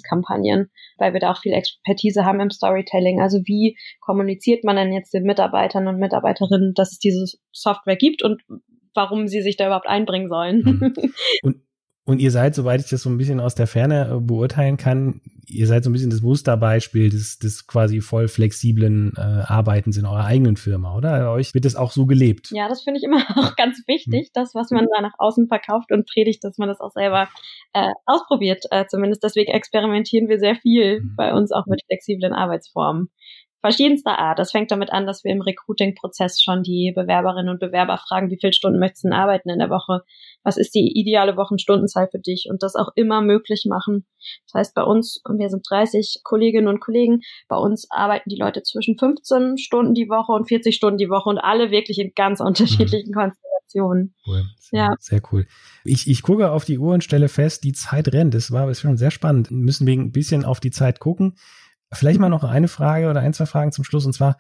Kommunikationskampagnen, 0.03 0.71
weil 0.99 1.13
wir 1.13 1.21
da 1.21 1.33
auch 1.33 1.41
viel 1.41 1.53
Expertise 1.53 2.25
haben 2.25 2.41
im 2.41 2.51
Storytelling. 2.51 3.21
Also 3.21 3.39
wie 3.45 3.77
kommuniziert 4.01 4.65
man 4.65 4.77
denn 4.77 4.93
jetzt 4.93 5.13
den 5.15 5.25
Mitarbeitern 5.25 5.89
und 5.89 5.99
Mitarbeiterinnen, 5.99 6.75
dass 6.75 6.93
es 6.93 6.99
diese 6.99 7.25
Software 7.53 7.97
gibt 7.97 8.23
und 8.23 8.43
warum 8.95 9.29
sie 9.29 9.43
sich 9.43 9.57
da 9.57 9.67
überhaupt 9.67 9.89
einbringen 9.89 10.29
sollen. 10.29 10.63
Mhm. 10.65 10.95
Und, 11.43 11.66
und 12.07 12.21
ihr 12.21 12.31
seid, 12.31 12.55
soweit 12.55 12.81
ich 12.81 12.89
das 12.89 13.03
so 13.03 13.11
ein 13.11 13.19
bisschen 13.19 13.41
aus 13.41 13.57
der 13.57 13.67
Ferne 13.67 14.09
äh, 14.15 14.21
beurteilen 14.21 14.77
kann, 14.77 15.21
ihr 15.49 15.67
seid 15.67 15.83
so 15.83 15.91
ein 15.91 15.93
bisschen 15.93 16.11
das 16.11 16.23
Musterbeispiel 16.23 17.11
des, 17.11 17.39
des 17.39 17.67
quasi 17.67 18.01
voll 18.01 18.29
flexiblen 18.29 19.13
äh, 19.17 19.21
Arbeitens 19.21 19.97
in 19.97 20.07
eurer 20.07 20.25
eigenen 20.25 20.57
Firma, 20.57 20.97
oder? 20.97 21.19
Bei 21.19 21.29
euch 21.29 21.53
wird 21.53 21.65
das 21.65 21.75
auch 21.75 21.91
so 21.91 22.07
gelebt. 22.07 22.51
Ja, 22.53 22.69
das 22.69 22.83
finde 22.83 22.99
ich 22.99 23.05
immer 23.05 23.19
auch 23.37 23.57
ganz 23.57 23.83
wichtig, 23.89 24.31
das, 24.33 24.55
was 24.55 24.71
man 24.71 24.87
da 24.95 25.03
nach 25.03 25.15
außen 25.19 25.49
verkauft 25.49 25.91
und 25.91 26.09
predigt, 26.09 26.45
dass 26.45 26.59
man 26.59 26.69
das 26.69 26.81
auch 26.81 26.93
selber 26.93 27.29
äh, 27.73 27.91
ausprobiert. 28.07 28.65
Äh, 28.71 28.87
zumindest 28.87 29.25
deswegen 29.25 29.53
experimentieren 29.53 30.29
wir 30.29 30.39
sehr 30.39 30.55
viel 30.55 31.01
mhm. 31.01 31.15
bei 31.17 31.35
uns 31.35 31.51
auch 31.51 31.67
mit 31.67 31.83
flexiblen 31.87 32.33
Arbeitsformen 32.33 33.11
verschiedenster 33.67 34.17
Art. 34.21 34.39
Das 34.39 34.53
fängt 34.53 34.71
damit 34.71 34.93
an, 34.93 35.07
dass 35.07 35.25
wir 35.25 35.33
im 35.33 35.41
Recruiting-Prozess 35.41 36.41
schon 36.41 36.63
die 36.63 36.93
Bewerberinnen 36.95 37.49
und 37.49 37.59
Bewerber 37.59 37.99
fragen, 37.99 38.31
wie 38.31 38.39
viele 38.41 38.53
Stunden 38.53 38.79
möchtest 38.79 39.05
du 39.05 39.13
arbeiten 39.13 39.51
in 39.51 39.59
der 39.59 39.71
Woche? 39.71 40.03
Was 40.45 40.57
ist 40.57 40.73
die 40.77 40.93
ideale 40.95 41.37
Wochenstundenzahl 41.37 42.09
für 42.09 42.21
dich? 42.21 42.47
Und 42.49 42.63
das 42.63 42.77
auch 42.77 42.91
immer 42.95 43.23
möglich 43.23 43.65
machen. 43.69 44.07
Das 44.47 44.61
heißt, 44.61 44.75
bei 44.77 44.85
uns, 44.85 45.21
und 45.25 45.41
wir 45.41 45.49
sind 45.49 45.67
30 45.69 46.21
Kolleginnen 46.23 46.69
und 46.69 46.79
Kollegen, 46.79 47.23
bei 47.49 47.57
uns 47.57 47.89
arbeiten 47.91 48.31
die 48.31 48.39
Leute 48.39 48.63
zwischen 48.63 48.97
15 48.97 49.59
Stunden 49.59 49.95
die 49.95 50.09
Woche 50.09 50.31
und 50.31 50.47
40 50.47 50.77
Stunden 50.77 50.99
die 50.99 51.11
Woche 51.11 51.29
und 51.29 51.39
alle 51.39 51.73
wirklich 51.73 51.99
in 51.99 52.13
ganz 52.15 52.39
unterschiedlichen 52.41 53.11
mhm. 53.11 53.15
Konstellationen. 53.15 54.15
Cool. 54.25 54.45
Sehr, 54.61 54.79
ja. 54.79 54.95
Sehr 55.01 55.23
cool. 55.33 55.47
Ich, 55.83 56.09
ich 56.09 56.23
gucke 56.23 56.53
auf 56.53 56.65
die 56.65 56.79
Uhr 56.79 56.95
und 56.95 57.03
stelle 57.03 57.29
fest, 57.29 57.65
die 57.65 57.73
Zeit 57.73 58.13
rennt. 58.13 58.33
Das 58.33 58.53
war 58.53 58.73
schon 58.75 58.97
sehr 58.97 59.11
spannend. 59.11 59.51
Müssen 59.51 59.89
wir 59.89 59.95
ein 59.95 60.13
bisschen 60.13 60.45
auf 60.45 60.61
die 60.61 60.71
Zeit 60.71 61.01
gucken. 61.01 61.35
Vielleicht 61.93 62.21
mal 62.21 62.29
noch 62.29 62.45
eine 62.45 62.69
Frage 62.69 63.09
oder 63.09 63.21
ein, 63.21 63.33
zwei 63.33 63.47
Fragen 63.47 63.73
zum 63.73 63.85
Schluss. 63.85 64.07
Und 64.07 64.13
zwar, 64.13 64.39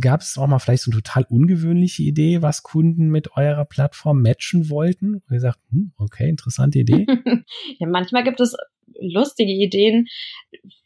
gab 0.00 0.20
es 0.20 0.36
auch 0.38 0.46
mal 0.46 0.58
vielleicht 0.58 0.82
so 0.82 0.90
eine 0.90 1.00
total 1.00 1.24
ungewöhnliche 1.28 2.02
Idee, 2.02 2.42
was 2.42 2.62
Kunden 2.62 3.08
mit 3.08 3.36
eurer 3.36 3.64
Plattform 3.64 4.22
matchen 4.22 4.68
wollten? 4.68 5.14
Und 5.14 5.30
ihr 5.30 5.40
sagt, 5.40 5.58
hm, 5.70 5.92
okay, 5.96 6.28
interessante 6.28 6.78
Idee. 6.78 7.06
ja, 7.78 7.88
manchmal 7.88 8.24
gibt 8.24 8.40
es 8.40 8.56
lustige 9.00 9.52
Ideen, 9.52 10.06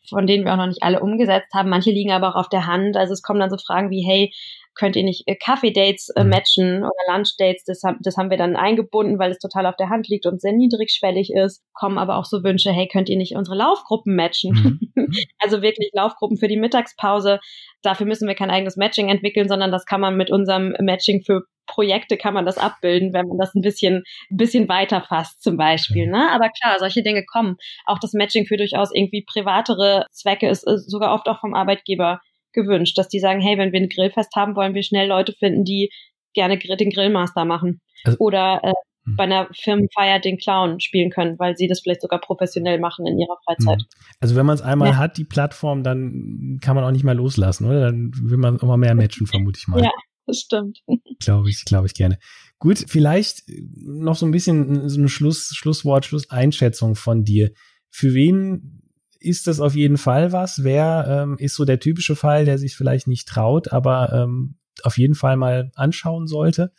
von 0.08 0.26
denen 0.26 0.44
wir 0.44 0.52
auch 0.52 0.58
noch 0.58 0.66
nicht 0.66 0.82
alle 0.82 1.00
umgesetzt 1.00 1.52
haben. 1.54 1.68
Manche 1.68 1.90
liegen 1.90 2.12
aber 2.12 2.30
auch 2.30 2.36
auf 2.36 2.48
der 2.48 2.66
Hand. 2.66 2.96
Also 2.96 3.12
es 3.12 3.22
kommen 3.22 3.40
dann 3.40 3.50
so 3.50 3.56
Fragen 3.56 3.90
wie, 3.90 4.04
hey, 4.04 4.32
könnt 4.74 4.96
ihr 4.96 5.04
nicht 5.04 5.24
äh, 5.26 5.36
Kaffee-Dates 5.36 6.10
äh, 6.16 6.24
mhm. 6.24 6.30
matchen 6.30 6.78
oder 6.78 6.92
Lunch-Dates. 7.14 7.64
Das, 7.64 7.82
das 8.00 8.16
haben 8.16 8.30
wir 8.30 8.36
dann 8.36 8.56
eingebunden, 8.56 9.18
weil 9.18 9.30
es 9.30 9.38
total 9.38 9.66
auf 9.66 9.76
der 9.76 9.90
Hand 9.90 10.08
liegt 10.08 10.26
und 10.26 10.40
sehr 10.40 10.52
niedrigschwellig 10.52 11.32
ist. 11.32 11.62
Kommen 11.74 11.98
aber 11.98 12.16
auch 12.16 12.24
so 12.24 12.42
Wünsche, 12.42 12.72
hey, 12.72 12.88
könnt 12.90 13.08
ihr 13.08 13.16
nicht 13.16 13.36
unsere 13.36 13.56
Laufgruppen 13.56 14.14
matchen? 14.14 14.80
Mhm. 14.94 15.12
also 15.38 15.62
wirklich 15.62 15.90
Laufgruppen 15.92 16.38
für 16.38 16.48
die 16.48 16.56
Mittagspause. 16.56 17.40
Dafür 17.82 18.06
müssen 18.06 18.28
wir 18.28 18.34
kein 18.34 18.50
eigenes 18.50 18.76
Matching 18.76 19.08
entwickeln, 19.08 19.48
sondern 19.48 19.70
das 19.70 19.84
kann 19.84 20.00
man 20.00 20.16
mit 20.16 20.30
unserem 20.30 20.74
Matching 20.80 21.22
für 21.22 21.42
Projekte 21.66 22.16
kann 22.16 22.34
man 22.34 22.46
das 22.46 22.58
abbilden, 22.58 23.12
wenn 23.12 23.26
man 23.26 23.38
das 23.38 23.54
ein 23.54 23.62
bisschen, 23.62 24.02
ein 24.30 24.36
bisschen 24.36 24.68
weiter 24.68 25.02
fasst 25.02 25.42
zum 25.42 25.56
Beispiel. 25.56 26.06
Ne? 26.06 26.30
Aber 26.30 26.48
klar, 26.50 26.78
solche 26.78 27.02
Dinge 27.02 27.24
kommen. 27.24 27.56
Auch 27.86 27.98
das 27.98 28.12
Matching 28.12 28.46
für 28.46 28.56
durchaus 28.56 28.90
irgendwie 28.94 29.24
privatere 29.24 30.06
Zwecke 30.10 30.48
ist, 30.48 30.66
ist 30.66 30.90
sogar 30.90 31.14
oft 31.14 31.28
auch 31.28 31.40
vom 31.40 31.54
Arbeitgeber 31.54 32.20
gewünscht, 32.52 32.98
dass 32.98 33.08
die 33.08 33.20
sagen, 33.20 33.40
hey, 33.40 33.58
wenn 33.58 33.72
wir 33.72 33.80
ein 33.80 33.88
Grillfest 33.88 34.34
haben, 34.36 34.56
wollen 34.56 34.74
wir 34.74 34.82
schnell 34.82 35.08
Leute 35.08 35.32
finden, 35.32 35.64
die 35.64 35.90
gerne 36.34 36.58
den 36.58 36.90
Grillmaster 36.90 37.44
machen. 37.44 37.80
Also, 38.04 38.18
Oder 38.18 38.60
äh, 38.62 38.72
hm. 39.04 39.16
bei 39.16 39.24
einer 39.24 39.48
Firmenfeier 39.52 40.18
den 40.20 40.38
Clown 40.38 40.80
spielen 40.80 41.10
können, 41.10 41.38
weil 41.38 41.56
sie 41.56 41.68
das 41.68 41.80
vielleicht 41.80 42.02
sogar 42.02 42.20
professionell 42.20 42.78
machen 42.78 43.06
in 43.06 43.18
ihrer 43.18 43.36
Freizeit. 43.44 43.80
Hm. 43.80 43.86
Also 44.20 44.36
wenn 44.36 44.46
man 44.46 44.54
es 44.54 44.62
einmal 44.62 44.90
ja. 44.90 44.96
hat, 44.96 45.16
die 45.16 45.24
Plattform, 45.24 45.82
dann 45.82 46.58
kann 46.62 46.76
man 46.76 46.84
auch 46.84 46.90
nicht 46.90 47.04
mehr 47.04 47.14
loslassen, 47.14 47.66
oder? 47.66 47.80
Dann 47.80 48.12
will 48.14 48.38
man 48.38 48.58
immer 48.58 48.76
mehr 48.76 48.94
matchen, 48.94 49.26
vermute 49.26 49.58
ich 49.58 49.68
mal. 49.68 49.82
Ja, 49.82 49.90
das 50.26 50.38
stimmt. 50.38 50.80
Glaube 51.20 51.50
ich, 51.50 51.64
glaube 51.64 51.86
ich 51.86 51.94
gerne. 51.94 52.18
Gut, 52.58 52.84
vielleicht 52.86 53.42
noch 53.74 54.16
so 54.16 54.26
ein 54.26 54.32
bisschen 54.32 54.88
so 54.88 55.00
ein 55.00 55.08
Schluss, 55.08 55.50
Schlusswort, 55.54 56.06
Schlusseinschätzung 56.06 56.94
von 56.94 57.24
dir. 57.24 57.50
Für 57.90 58.14
wen 58.14 58.82
ist 59.18 59.46
das 59.46 59.60
auf 59.60 59.74
jeden 59.74 59.98
Fall 59.98 60.32
was? 60.32 60.64
Wer 60.64 61.06
ähm, 61.08 61.36
ist 61.38 61.54
so 61.54 61.64
der 61.64 61.80
typische 61.80 62.16
Fall, 62.16 62.44
der 62.44 62.58
sich 62.58 62.76
vielleicht 62.76 63.06
nicht 63.06 63.28
traut, 63.28 63.72
aber 63.72 64.12
ähm, 64.12 64.56
auf 64.82 64.98
jeden 64.98 65.14
Fall 65.14 65.36
mal 65.36 65.70
anschauen 65.74 66.26
sollte? 66.26 66.72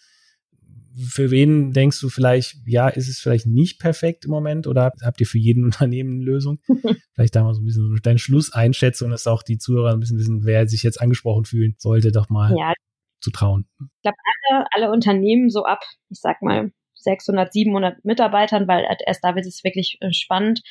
Für 0.96 1.32
wen 1.32 1.74
denkst 1.74 2.00
du 2.02 2.10
vielleicht, 2.10 2.58
ja, 2.66 2.88
ist 2.88 3.10
es 3.10 3.20
vielleicht 3.20 3.48
nicht 3.48 3.80
perfekt 3.80 4.26
im 4.26 4.32
Moment 4.32 4.68
oder 4.68 4.94
habt 5.02 5.20
ihr 5.20 5.28
für 5.28 5.40
jeden 5.40 5.64
Unternehmen 5.66 6.16
eine 6.16 6.24
Lösung? 6.24 6.60
vielleicht 7.14 7.36
da 7.36 7.44
mal 7.44 7.54
so 7.54 7.62
ein 7.62 7.66
bisschen 7.66 8.00
deine 8.04 8.20
Schlusseinschätzung, 8.20 9.10
dass 9.10 9.28
auch 9.28 9.44
die 9.44 9.58
Zuhörer 9.58 9.94
ein 9.94 10.00
bisschen 10.00 10.20
wissen, 10.20 10.46
wer 10.46 10.68
sich 10.68 10.84
jetzt 10.84 11.02
angesprochen 11.02 11.46
fühlen 11.46 11.76
sollte, 11.78 12.12
doch 12.12 12.30
mal 12.30 12.54
ja, 12.58 12.74
zu 13.24 13.32
trauen? 13.32 13.68
Ich 13.80 14.02
glaube, 14.04 14.18
alle, 14.50 14.66
alle 14.72 14.92
Unternehmen 14.92 15.50
so 15.50 15.64
ab, 15.64 15.84
ich 16.10 16.20
sag 16.20 16.42
mal, 16.42 16.72
600, 16.96 17.52
700 17.52 18.06
Mitarbeitern, 18.06 18.68
weil 18.68 18.86
erst 19.06 19.24
da 19.24 19.36
wird 19.36 19.46
es 19.46 19.64
wirklich 19.64 19.98
äh, 20.02 20.12
spannend, 20.14 20.62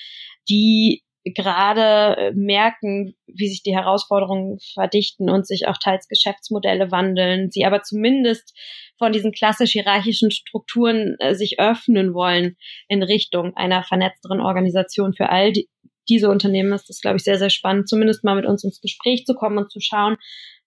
die 0.48 1.02
gerade 1.24 2.16
äh, 2.16 2.32
merken, 2.34 3.14
wie 3.26 3.48
sich 3.48 3.62
die 3.62 3.74
Herausforderungen 3.74 4.58
verdichten 4.74 5.30
und 5.30 5.46
sich 5.46 5.68
auch 5.68 5.78
teils 5.78 6.08
Geschäftsmodelle 6.08 6.90
wandeln, 6.90 7.50
sie 7.50 7.64
aber 7.64 7.82
zumindest 7.82 8.56
von 8.98 9.12
diesen 9.12 9.32
klassisch 9.32 9.72
hierarchischen 9.72 10.30
Strukturen 10.30 11.16
äh, 11.20 11.34
sich 11.34 11.60
öffnen 11.60 12.14
wollen 12.14 12.56
in 12.88 13.02
Richtung 13.02 13.56
einer 13.56 13.84
vernetzteren 13.84 14.40
Organisation 14.40 15.14
für 15.14 15.28
all 15.28 15.52
die, 15.52 15.68
diese 16.08 16.28
Unternehmen 16.28 16.72
ist 16.72 16.88
das, 16.88 17.00
glaube 17.00 17.18
ich, 17.18 17.24
sehr, 17.24 17.38
sehr 17.38 17.50
spannend, 17.50 17.88
zumindest 17.88 18.24
mal 18.24 18.34
mit 18.34 18.46
uns 18.46 18.64
ins 18.64 18.80
Gespräch 18.80 19.24
zu 19.24 19.34
kommen 19.34 19.58
und 19.58 19.70
zu 19.70 19.78
schauen, 19.80 20.16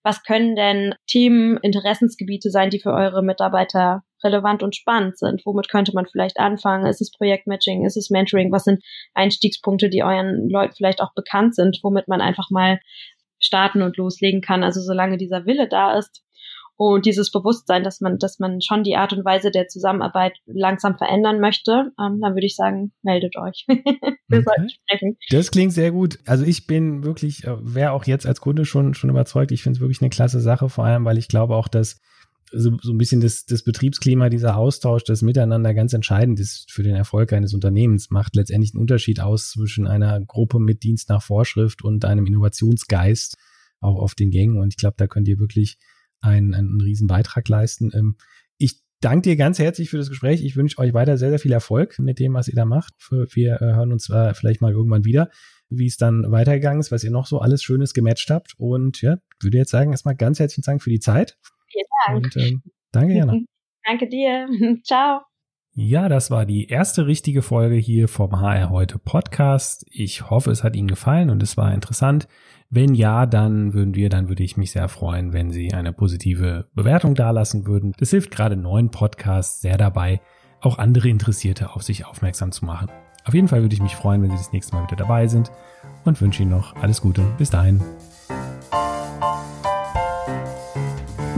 was 0.06 0.22
können 0.22 0.54
denn 0.54 0.94
Themen, 1.08 1.56
Interessensgebiete 1.62 2.48
sein, 2.48 2.70
die 2.70 2.78
für 2.78 2.92
eure 2.92 3.24
Mitarbeiter 3.24 4.04
relevant 4.22 4.62
und 4.62 4.76
spannend 4.76 5.18
sind? 5.18 5.42
Womit 5.44 5.68
könnte 5.68 5.92
man 5.94 6.06
vielleicht 6.06 6.38
anfangen? 6.38 6.86
Ist 6.86 7.00
es 7.00 7.10
Projektmatching? 7.10 7.84
Ist 7.84 7.96
es 7.96 8.08
Mentoring? 8.08 8.52
Was 8.52 8.62
sind 8.62 8.84
Einstiegspunkte, 9.14 9.88
die 9.88 10.04
euren 10.04 10.48
Leuten 10.48 10.74
vielleicht 10.76 11.00
auch 11.00 11.12
bekannt 11.16 11.56
sind, 11.56 11.80
womit 11.82 12.06
man 12.06 12.20
einfach 12.20 12.50
mal 12.50 12.78
starten 13.40 13.82
und 13.82 13.96
loslegen 13.96 14.42
kann? 14.42 14.62
Also 14.62 14.80
solange 14.80 15.16
dieser 15.16 15.44
Wille 15.44 15.66
da 15.66 15.98
ist, 15.98 16.22
und 16.76 17.06
dieses 17.06 17.30
Bewusstsein, 17.30 17.84
dass 17.84 18.00
man, 18.00 18.18
dass 18.18 18.38
man 18.38 18.60
schon 18.60 18.82
die 18.82 18.96
Art 18.96 19.12
und 19.12 19.24
Weise 19.24 19.50
der 19.50 19.66
Zusammenarbeit 19.66 20.34
langsam 20.44 20.98
verändern 20.98 21.40
möchte, 21.40 21.92
ähm, 21.98 22.20
dann 22.20 22.34
würde 22.34 22.46
ich 22.46 22.54
sagen, 22.54 22.92
meldet 23.02 23.36
euch. 23.36 23.64
Wir 24.28 24.40
okay. 24.40 24.68
sprechen. 24.68 25.16
Das 25.30 25.50
klingt 25.50 25.72
sehr 25.72 25.90
gut. 25.90 26.18
Also 26.26 26.44
ich 26.44 26.66
bin 26.66 27.02
wirklich, 27.02 27.44
äh, 27.44 27.56
wäre 27.60 27.92
auch 27.92 28.04
jetzt 28.04 28.26
als 28.26 28.40
Kunde 28.40 28.66
schon, 28.66 28.92
schon 28.92 29.08
überzeugt. 29.08 29.52
Ich 29.52 29.62
finde 29.62 29.78
es 29.78 29.80
wirklich 29.80 30.02
eine 30.02 30.10
klasse 30.10 30.40
Sache, 30.40 30.68
vor 30.68 30.84
allem, 30.84 31.04
weil 31.06 31.16
ich 31.16 31.28
glaube 31.28 31.56
auch, 31.56 31.68
dass 31.68 31.98
so, 32.52 32.76
so 32.82 32.92
ein 32.92 32.98
bisschen 32.98 33.20
das, 33.20 33.46
das 33.46 33.64
Betriebsklima, 33.64 34.28
dieser 34.28 34.56
Austausch, 34.56 35.04
das 35.04 35.22
Miteinander 35.22 35.74
ganz 35.74 35.94
entscheidend 35.94 36.38
ist 36.38 36.70
für 36.70 36.82
den 36.82 36.94
Erfolg 36.94 37.32
eines 37.32 37.54
Unternehmens, 37.54 38.10
macht 38.10 38.36
letztendlich 38.36 38.74
einen 38.74 38.82
Unterschied 38.82 39.20
aus 39.20 39.50
zwischen 39.50 39.86
einer 39.86 40.20
Gruppe 40.20 40.58
mit 40.58 40.82
Dienst 40.82 41.08
nach 41.08 41.22
Vorschrift 41.22 41.82
und 41.82 42.04
einem 42.04 42.26
Innovationsgeist 42.26 43.36
auch 43.80 43.96
auf 43.96 44.14
den 44.14 44.30
Gängen. 44.30 44.58
Und 44.58 44.68
ich 44.68 44.76
glaube, 44.76 44.96
da 44.98 45.06
könnt 45.06 45.28
ihr 45.28 45.38
wirklich 45.38 45.78
einen, 46.20 46.54
einen 46.54 46.80
riesen 46.80 47.06
Beitrag 47.06 47.48
leisten. 47.48 47.90
Ähm, 47.94 48.16
ich 48.58 48.80
danke 49.00 49.30
dir 49.30 49.36
ganz 49.36 49.58
herzlich 49.58 49.90
für 49.90 49.98
das 49.98 50.08
Gespräch. 50.08 50.44
Ich 50.44 50.56
wünsche 50.56 50.78
euch 50.78 50.94
weiter 50.94 51.16
sehr, 51.16 51.30
sehr 51.30 51.38
viel 51.38 51.52
Erfolg 51.52 51.98
mit 51.98 52.18
dem, 52.18 52.34
was 52.34 52.48
ihr 52.48 52.54
da 52.54 52.64
macht. 52.64 52.94
Wir 53.10 53.60
äh, 53.60 53.74
hören 53.74 53.92
uns 53.92 54.10
äh, 54.10 54.34
vielleicht 54.34 54.60
mal 54.60 54.72
irgendwann 54.72 55.04
wieder, 55.04 55.28
wie 55.68 55.86
es 55.86 55.96
dann 55.96 56.30
weitergegangen 56.30 56.80
ist, 56.80 56.92
was 56.92 57.04
ihr 57.04 57.10
noch 57.10 57.26
so 57.26 57.40
alles 57.40 57.62
Schönes 57.62 57.94
gematcht 57.94 58.30
habt. 58.30 58.54
Und 58.58 59.02
ja, 59.02 59.16
würde 59.40 59.58
jetzt 59.58 59.70
sagen, 59.70 59.90
erstmal 59.90 60.16
ganz 60.16 60.38
herzlichen 60.38 60.64
Dank 60.64 60.82
für 60.82 60.90
die 60.90 61.00
Zeit. 61.00 61.38
Vielen 61.70 61.86
Dank. 62.06 62.24
Und, 62.24 62.36
ähm, 62.36 62.62
danke, 62.92 63.14
Jana. 63.14 63.38
danke 63.84 64.08
dir. 64.08 64.48
Ciao. 64.84 65.20
Ja, 65.78 66.08
das 66.08 66.30
war 66.30 66.46
die 66.46 66.68
erste 66.68 67.06
richtige 67.06 67.42
Folge 67.42 67.74
hier 67.74 68.08
vom 68.08 68.40
HR 68.40 68.70
heute 68.70 68.98
Podcast. 68.98 69.84
Ich 69.90 70.30
hoffe, 70.30 70.50
es 70.50 70.64
hat 70.64 70.74
Ihnen 70.74 70.88
gefallen 70.88 71.28
und 71.28 71.42
es 71.42 71.58
war 71.58 71.74
interessant. 71.74 72.28
Wenn 72.68 72.94
ja, 72.94 73.26
dann 73.26 73.74
würden 73.74 73.94
wir, 73.94 74.08
dann 74.08 74.28
würde 74.28 74.42
ich 74.42 74.56
mich 74.56 74.72
sehr 74.72 74.88
freuen, 74.88 75.32
wenn 75.32 75.52
Sie 75.52 75.72
eine 75.72 75.92
positive 75.92 76.66
Bewertung 76.74 77.14
dalassen 77.14 77.66
würden. 77.66 77.92
Das 77.98 78.10
hilft 78.10 78.32
gerade 78.32 78.56
neuen 78.56 78.90
Podcasts 78.90 79.60
sehr 79.60 79.76
dabei, 79.76 80.20
auch 80.60 80.78
andere 80.78 81.08
Interessierte 81.08 81.74
auf 81.74 81.82
sich 81.82 82.06
aufmerksam 82.06 82.50
zu 82.50 82.64
machen. 82.64 82.88
Auf 83.24 83.34
jeden 83.34 83.46
Fall 83.46 83.62
würde 83.62 83.74
ich 83.74 83.82
mich 83.82 83.94
freuen, 83.94 84.22
wenn 84.22 84.30
Sie 84.30 84.36
das 84.36 84.52
nächste 84.52 84.74
Mal 84.74 84.84
wieder 84.84 84.96
dabei 84.96 85.28
sind 85.28 85.52
und 86.04 86.20
wünsche 86.20 86.42
Ihnen 86.42 86.50
noch 86.50 86.74
alles 86.76 87.00
Gute. 87.00 87.22
Bis 87.38 87.50
dahin. 87.50 87.80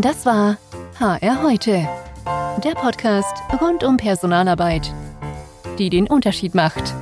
Das 0.00 0.24
war 0.24 0.56
HR 0.98 1.42
heute. 1.42 1.86
Der 2.64 2.74
Podcast 2.74 3.36
rund 3.60 3.84
um 3.84 3.98
Personalarbeit, 3.98 4.92
die 5.78 5.90
den 5.90 6.06
Unterschied 6.06 6.54
macht. 6.54 6.94